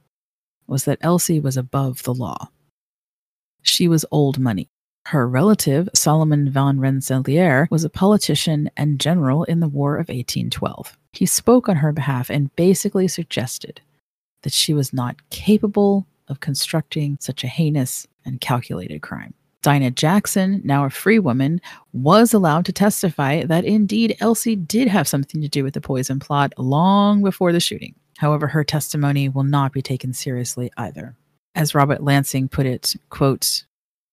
was 0.66 0.84
that 0.84 0.98
Elsie 1.00 1.40
was 1.40 1.56
above 1.56 2.02
the 2.02 2.14
law. 2.14 2.50
She 3.62 3.88
was 3.88 4.04
old 4.10 4.38
money. 4.38 4.68
Her 5.06 5.28
relative, 5.28 5.88
Solomon 5.94 6.50
von 6.50 6.78
Rensselaer, 6.78 7.66
was 7.70 7.84
a 7.84 7.90
politician 7.90 8.70
and 8.76 9.00
general 9.00 9.44
in 9.44 9.60
the 9.60 9.68
War 9.68 9.94
of 9.94 10.08
1812. 10.08 10.96
He 11.12 11.26
spoke 11.26 11.68
on 11.68 11.76
her 11.76 11.92
behalf 11.92 12.30
and 12.30 12.54
basically 12.54 13.08
suggested 13.08 13.80
that 14.42 14.52
she 14.52 14.72
was 14.72 14.92
not 14.92 15.30
capable 15.30 16.06
of 16.28 16.40
constructing 16.40 17.18
such 17.20 17.42
a 17.42 17.48
heinous 17.48 18.06
and 18.24 18.40
calculated 18.40 19.02
crime. 19.02 19.34
Dinah 19.62 19.90
Jackson, 19.90 20.62
now 20.64 20.84
a 20.86 20.90
free 20.90 21.18
woman, 21.18 21.60
was 21.92 22.32
allowed 22.32 22.64
to 22.66 22.72
testify 22.72 23.44
that 23.44 23.64
indeed 23.64 24.16
Elsie 24.20 24.56
did 24.56 24.88
have 24.88 25.06
something 25.06 25.42
to 25.42 25.48
do 25.48 25.62
with 25.64 25.74
the 25.74 25.80
poison 25.82 26.18
plot 26.18 26.54
long 26.56 27.22
before 27.22 27.52
the 27.52 27.60
shooting. 27.60 27.94
However, 28.16 28.46
her 28.46 28.64
testimony 28.64 29.28
will 29.28 29.44
not 29.44 29.72
be 29.72 29.82
taken 29.82 30.12
seriously 30.14 30.70
either. 30.76 31.14
As 31.54 31.74
Robert 31.74 32.02
Lansing 32.02 32.48
put 32.48 32.64
it, 32.64 32.94
quote, 33.10 33.64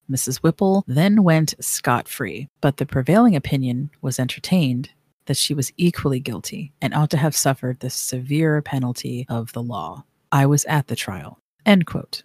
Mrs. 0.09 0.37
Whipple 0.37 0.83
then 0.87 1.23
went 1.23 1.55
scot 1.59 2.07
free, 2.07 2.49
but 2.61 2.77
the 2.77 2.85
prevailing 2.85 3.35
opinion 3.35 3.89
was 4.01 4.19
entertained 4.19 4.89
that 5.25 5.37
she 5.37 5.53
was 5.53 5.71
equally 5.77 6.19
guilty 6.19 6.73
and 6.81 6.93
ought 6.93 7.09
to 7.11 7.17
have 7.17 7.35
suffered 7.35 7.79
the 7.79 7.89
severe 7.89 8.61
penalty 8.61 9.25
of 9.29 9.51
the 9.53 9.61
law. 9.61 10.03
I 10.31 10.45
was 10.45 10.65
at 10.65 10.87
the 10.87 10.95
trial. 10.95 11.39
End 11.65 11.85
quote. 11.85 12.23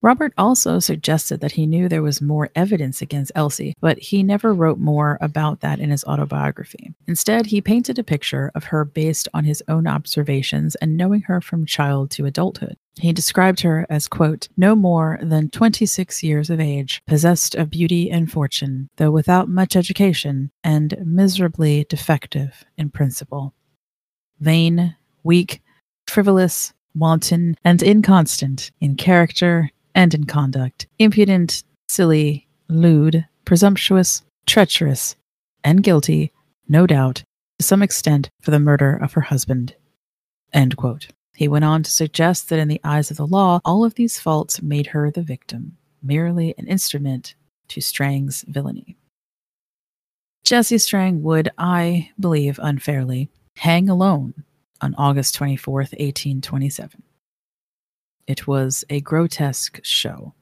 Robert 0.00 0.32
also 0.38 0.78
suggested 0.78 1.40
that 1.40 1.52
he 1.52 1.66
knew 1.66 1.88
there 1.88 2.02
was 2.02 2.22
more 2.22 2.50
evidence 2.54 3.02
against 3.02 3.32
Elsie, 3.34 3.74
but 3.80 3.98
he 3.98 4.22
never 4.22 4.54
wrote 4.54 4.78
more 4.78 5.18
about 5.20 5.60
that 5.60 5.80
in 5.80 5.90
his 5.90 6.04
autobiography. 6.04 6.94
Instead, 7.08 7.46
he 7.46 7.60
painted 7.60 7.98
a 7.98 8.04
picture 8.04 8.52
of 8.54 8.64
her 8.64 8.84
based 8.84 9.26
on 9.34 9.42
his 9.42 9.62
own 9.66 9.88
observations 9.88 10.76
and 10.76 10.96
knowing 10.96 11.22
her 11.22 11.40
from 11.40 11.66
child 11.66 12.12
to 12.12 12.26
adulthood. 12.26 12.76
He 13.00 13.12
described 13.12 13.60
her 13.60 13.86
as, 13.90 14.06
quote, 14.06 14.48
no 14.56 14.76
more 14.76 15.18
than 15.20 15.50
26 15.50 16.22
years 16.22 16.48
of 16.48 16.60
age, 16.60 17.02
possessed 17.08 17.56
of 17.56 17.70
beauty 17.70 18.08
and 18.08 18.30
fortune, 18.30 18.88
though 18.96 19.10
without 19.10 19.48
much 19.48 19.74
education, 19.74 20.52
and 20.62 20.94
miserably 21.04 21.86
defective 21.88 22.64
in 22.76 22.90
principle. 22.90 23.52
Vain, 24.38 24.94
weak, 25.24 25.60
frivolous, 26.06 26.72
wanton, 26.94 27.56
and 27.64 27.82
inconstant 27.82 28.70
in 28.80 28.94
character 28.96 29.70
and 29.94 30.14
in 30.14 30.24
conduct, 30.24 30.86
impudent, 30.98 31.62
silly, 31.88 32.46
lewd, 32.68 33.26
presumptuous, 33.44 34.22
treacherous, 34.46 35.16
and 35.64 35.82
guilty, 35.82 36.32
no 36.68 36.86
doubt, 36.86 37.22
to 37.58 37.64
some 37.64 37.82
extent, 37.82 38.30
for 38.40 38.50
the 38.50 38.60
murder 38.60 38.94
of 38.94 39.14
her 39.14 39.22
husband. 39.22 39.74
He 41.34 41.48
went 41.48 41.64
on 41.64 41.82
to 41.82 41.90
suggest 41.90 42.48
that 42.48 42.58
in 42.58 42.68
the 42.68 42.80
eyes 42.82 43.10
of 43.10 43.16
the 43.16 43.26
law, 43.26 43.60
all 43.64 43.84
of 43.84 43.94
these 43.94 44.18
faults 44.18 44.60
made 44.62 44.88
her 44.88 45.10
the 45.10 45.22
victim, 45.22 45.76
merely 46.02 46.54
an 46.58 46.66
instrument 46.66 47.34
to 47.68 47.80
Strang's 47.80 48.44
villainy. 48.48 48.96
Jesse 50.44 50.78
Strang 50.78 51.22
would, 51.22 51.50
I 51.58 52.10
believe 52.18 52.58
unfairly, 52.62 53.28
hang 53.56 53.88
alone 53.88 54.44
on 54.80 54.94
August 54.96 55.38
24th, 55.38 55.92
1827. 55.92 57.02
It 58.28 58.46
was 58.46 58.84
a 58.90 59.00
grotesque 59.00 59.80
show. 59.82 60.34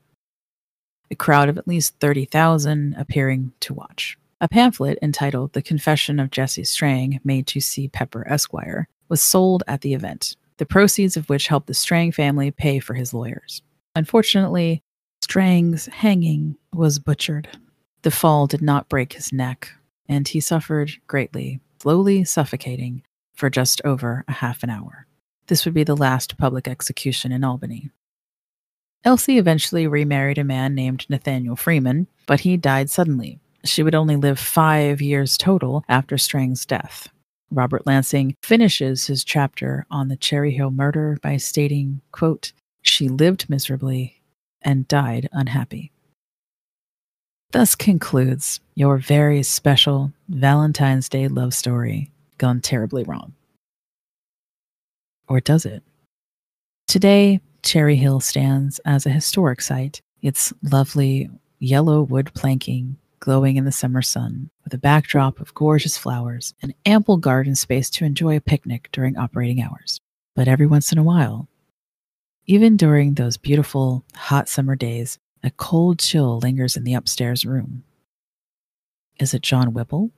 A 1.09 1.15
crowd 1.15 1.49
of 1.49 1.57
at 1.57 1.69
least 1.69 1.95
30,000 2.01 2.97
appearing 2.99 3.53
to 3.61 3.73
watch. 3.73 4.19
A 4.41 4.49
pamphlet 4.49 4.99
entitled 5.01 5.53
The 5.53 5.63
Confession 5.63 6.19
of 6.19 6.33
Jesse 6.33 6.65
Strang, 6.65 7.21
made 7.23 7.47
to 7.47 7.61
C. 7.61 7.87
Pepper 7.87 8.27
Esquire, 8.29 8.89
was 9.09 9.23
sold 9.23 9.63
at 9.69 9.83
the 9.83 9.95
event, 9.95 10.37
the 10.57 10.67
proceeds 10.67 11.17
of 11.17 11.29
which 11.29 11.47
helped 11.47 11.69
the 11.69 11.75
Strang 11.75 12.11
family 12.11 12.51
pay 12.51 12.81
for 12.81 12.95
his 12.95 13.15
lawyers. 13.15 13.63
Unfortunately, 13.95 14.83
Strang's 15.23 15.87
hanging 15.87 16.57
was 16.75 16.99
butchered. 16.99 17.49
The 18.03 18.11
fall 18.11 18.49
did 18.49 18.63
not 18.63 18.89
break 18.89 19.13
his 19.13 19.33
neck, 19.33 19.71
and 20.09 20.27
he 20.27 20.41
suffered 20.41 20.91
greatly, 21.07 21.61
slowly 21.81 22.25
suffocating 22.25 23.05
for 23.35 23.49
just 23.49 23.81
over 23.85 24.25
a 24.27 24.33
half 24.33 24.65
an 24.65 24.71
hour. 24.71 25.07
This 25.49 25.65
would 25.65 25.75
be 25.75 25.85
the 25.85 25.97
last 25.97 26.39
public 26.39 26.67
execution 26.67 27.33
in 27.33 27.45
Albany. 27.45 27.91
Elsie 29.05 29.39
eventually 29.39 29.87
remarried 29.87 30.39
a 30.39 30.45
man 30.45 30.75
named 30.75 31.07
Nathaniel 31.09 31.55
Freeman, 31.55 32.09
but 32.27 32.41
he 32.41 32.57
died 32.57 32.91
suddenly. 32.91 33.39
She 33.65 33.83
would 33.83 33.95
only 33.95 34.17
live 34.17 34.39
five 34.39 35.01
years 35.01 35.39
total 35.39 35.85
after 35.89 36.19
Strang's 36.19 36.67
death. 36.67 37.09
Robert 37.51 37.87
Lansing 37.87 38.35
finishes 38.43 39.07
his 39.07 39.23
chapter 39.23 39.87
on 39.91 40.09
the 40.09 40.17
Cherry 40.17 40.53
Hill 40.53 40.73
murder 40.73 41.19
by 41.23 41.37
stating, 41.37 42.01
quote, 42.11 42.53
She 42.83 43.09
lived 43.09 43.49
miserably 43.49 44.21
and 44.63 44.89
died 44.89 45.29
unhappy. 45.33 45.93
Thus 47.53 47.77
concludes 47.77 48.61
your 48.75 48.99
very 48.99 49.45
special 49.45 50.13
Valentine's 50.29 51.09
Day 51.09 51.29
love 51.29 51.55
story 51.55 52.11
gone 52.39 52.61
terribly 52.61 53.05
wrong. 53.05 53.35
Or 55.29 55.41
does 55.41 55.67
it? 55.67 55.83
Today, 56.87 57.41
Cherry 57.63 57.97
Hill 57.97 58.21
stands 58.21 58.79
as 58.85 59.07
a 59.07 59.11
historic 59.11 59.61
site. 59.61 60.01
Its 60.23 60.53
lovely 60.63 61.29
yellow 61.59 62.03
wood 62.03 62.33
planking 62.35 62.97
glowing 63.21 63.57
in 63.57 63.65
the 63.65 63.73
summer 63.73 64.03
sun, 64.03 64.51
with 64.63 64.73
a 64.73 64.79
backdrop 64.79 65.41
of 65.41 65.55
gorgeous 65.55 65.97
flowers 65.97 66.55
and 66.63 66.75
ample 66.85 67.17
garden 67.17 67.57
space 67.57 67.91
to 67.91 68.05
enjoy 68.05 68.37
a 68.37 68.41
picnic 68.41 68.89
during 68.93 69.17
operating 69.17 69.61
hours. 69.61 70.01
But 70.35 70.49
every 70.49 70.67
once 70.67 70.93
in 70.93 70.99
a 70.99 71.03
while, 71.03 71.49
even 72.47 72.77
during 72.77 73.15
those 73.15 73.37
beautiful, 73.37 74.05
hot 74.15 74.49
summer 74.49 74.77
days, 74.77 75.19
a 75.43 75.51
cold 75.51 75.99
chill 75.99 76.39
lingers 76.39 76.77
in 76.77 76.85
the 76.85 76.95
upstairs 76.95 77.45
room. 77.45 77.83
Is 79.19 79.35
it 79.35 79.43
John 79.43 79.73
Whipple, 79.73 80.11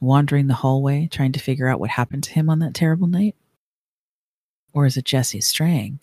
wandering 0.00 0.46
the 0.46 0.54
hallway 0.54 1.08
trying 1.10 1.32
to 1.32 1.40
figure 1.40 1.68
out 1.68 1.80
what 1.80 1.90
happened 1.90 2.24
to 2.24 2.32
him 2.32 2.48
on 2.48 2.60
that 2.60 2.74
terrible 2.74 3.06
night? 3.06 3.36
Or 4.72 4.86
is 4.86 4.96
it 4.96 5.04
Jesse 5.04 5.40
Strang, 5.40 6.00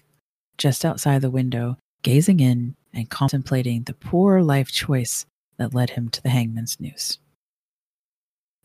just 0.58 0.84
outside 0.84 1.21
the 1.21 1.30
window, 1.30 1.77
gazing 2.01 2.39
in 2.39 2.75
and 2.93 3.10
contemplating 3.10 3.84
the 3.84 3.93
poor 3.93 4.41
life 4.41 4.71
choice 4.71 5.25
that 5.58 5.73
led 5.73 5.91
him 5.91 6.10
to 6.10 6.21
the 6.21 6.30
hangman's 6.30 6.80
noose? 6.80 7.19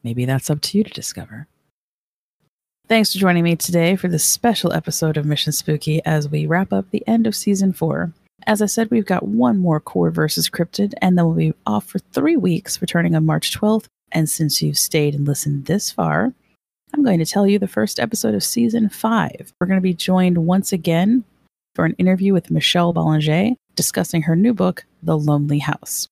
Maybe 0.03 0.25
that's 0.25 0.51
up 0.51 0.61
to 0.63 0.79
you 0.79 0.85
to 0.85 0.91
discover. 0.91 1.47
Thanks 2.89 3.13
for 3.13 3.19
joining 3.19 3.45
me 3.45 3.57
today 3.57 3.97
for 3.97 4.09
this 4.09 4.25
special 4.25 4.73
episode 4.73 5.17
of 5.17 5.25
Mission 5.25 5.53
Spooky 5.53 6.05
as 6.05 6.29
we 6.29 6.47
wrap 6.47 6.73
up 6.73 6.91
the 6.91 7.07
end 7.07 7.27
of 7.27 7.37
season 7.37 7.73
four. 7.73 8.13
As 8.47 8.61
I 8.61 8.67
said, 8.67 8.91
we've 8.91 9.07
got 9.07 9.27
one 9.27 9.59
more 9.59 9.79
Cord 9.79 10.15
versus 10.15 10.51
Cryptid, 10.51 10.95
and 11.01 11.17
then 11.17 11.25
we'll 11.25 11.37
be 11.37 11.55
off 11.65 11.87
for 11.87 12.01
three 12.01 12.37
weeks, 12.37 12.81
returning 12.81 13.15
on 13.15 13.25
March 13.25 13.57
12th. 13.57 13.87
And 14.11 14.29
since 14.29 14.61
you've 14.61 14.77
stayed 14.77 15.15
and 15.15 15.27
listened 15.27 15.67
this 15.67 15.91
far, 15.91 16.35
I'm 16.93 17.03
going 17.03 17.19
to 17.19 17.27
tell 17.27 17.47
you 17.47 17.59
the 17.59 17.69
first 17.69 17.99
episode 17.99 18.35
of 18.35 18.45
season 18.45 18.89
five. 18.89 19.53
We're 19.59 19.67
going 19.67 19.79
to 19.79 19.83
be 19.83 19.95
joined 19.95 20.39
once 20.39 20.73
again 20.73 21.25
for 21.75 21.85
an 21.85 21.95
interview 21.99 22.33
with 22.33 22.51
Michelle 22.51 22.93
Bollinger 22.93 23.55
discussing 23.77 24.23
her 24.23 24.37
new 24.37 24.53
book, 24.53 24.85
The 25.03 25.17
Lonely 25.17 25.59
House. 25.59 26.07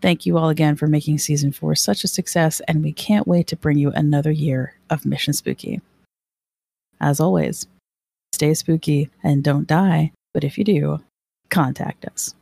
Thank 0.00 0.26
you 0.26 0.38
all 0.38 0.48
again 0.48 0.76
for 0.76 0.86
making 0.86 1.18
season 1.18 1.52
four 1.52 1.74
such 1.74 2.04
a 2.04 2.08
success, 2.08 2.60
and 2.68 2.82
we 2.82 2.92
can't 2.92 3.28
wait 3.28 3.46
to 3.48 3.56
bring 3.56 3.78
you 3.78 3.90
another 3.90 4.30
year 4.30 4.74
of 4.90 5.06
Mission 5.06 5.32
Spooky. 5.32 5.80
As 7.00 7.20
always, 7.20 7.66
stay 8.32 8.54
spooky 8.54 9.10
and 9.22 9.44
don't 9.44 9.66
die, 9.66 10.12
but 10.32 10.44
if 10.44 10.58
you 10.58 10.64
do, 10.64 11.00
contact 11.50 12.06
us. 12.06 12.34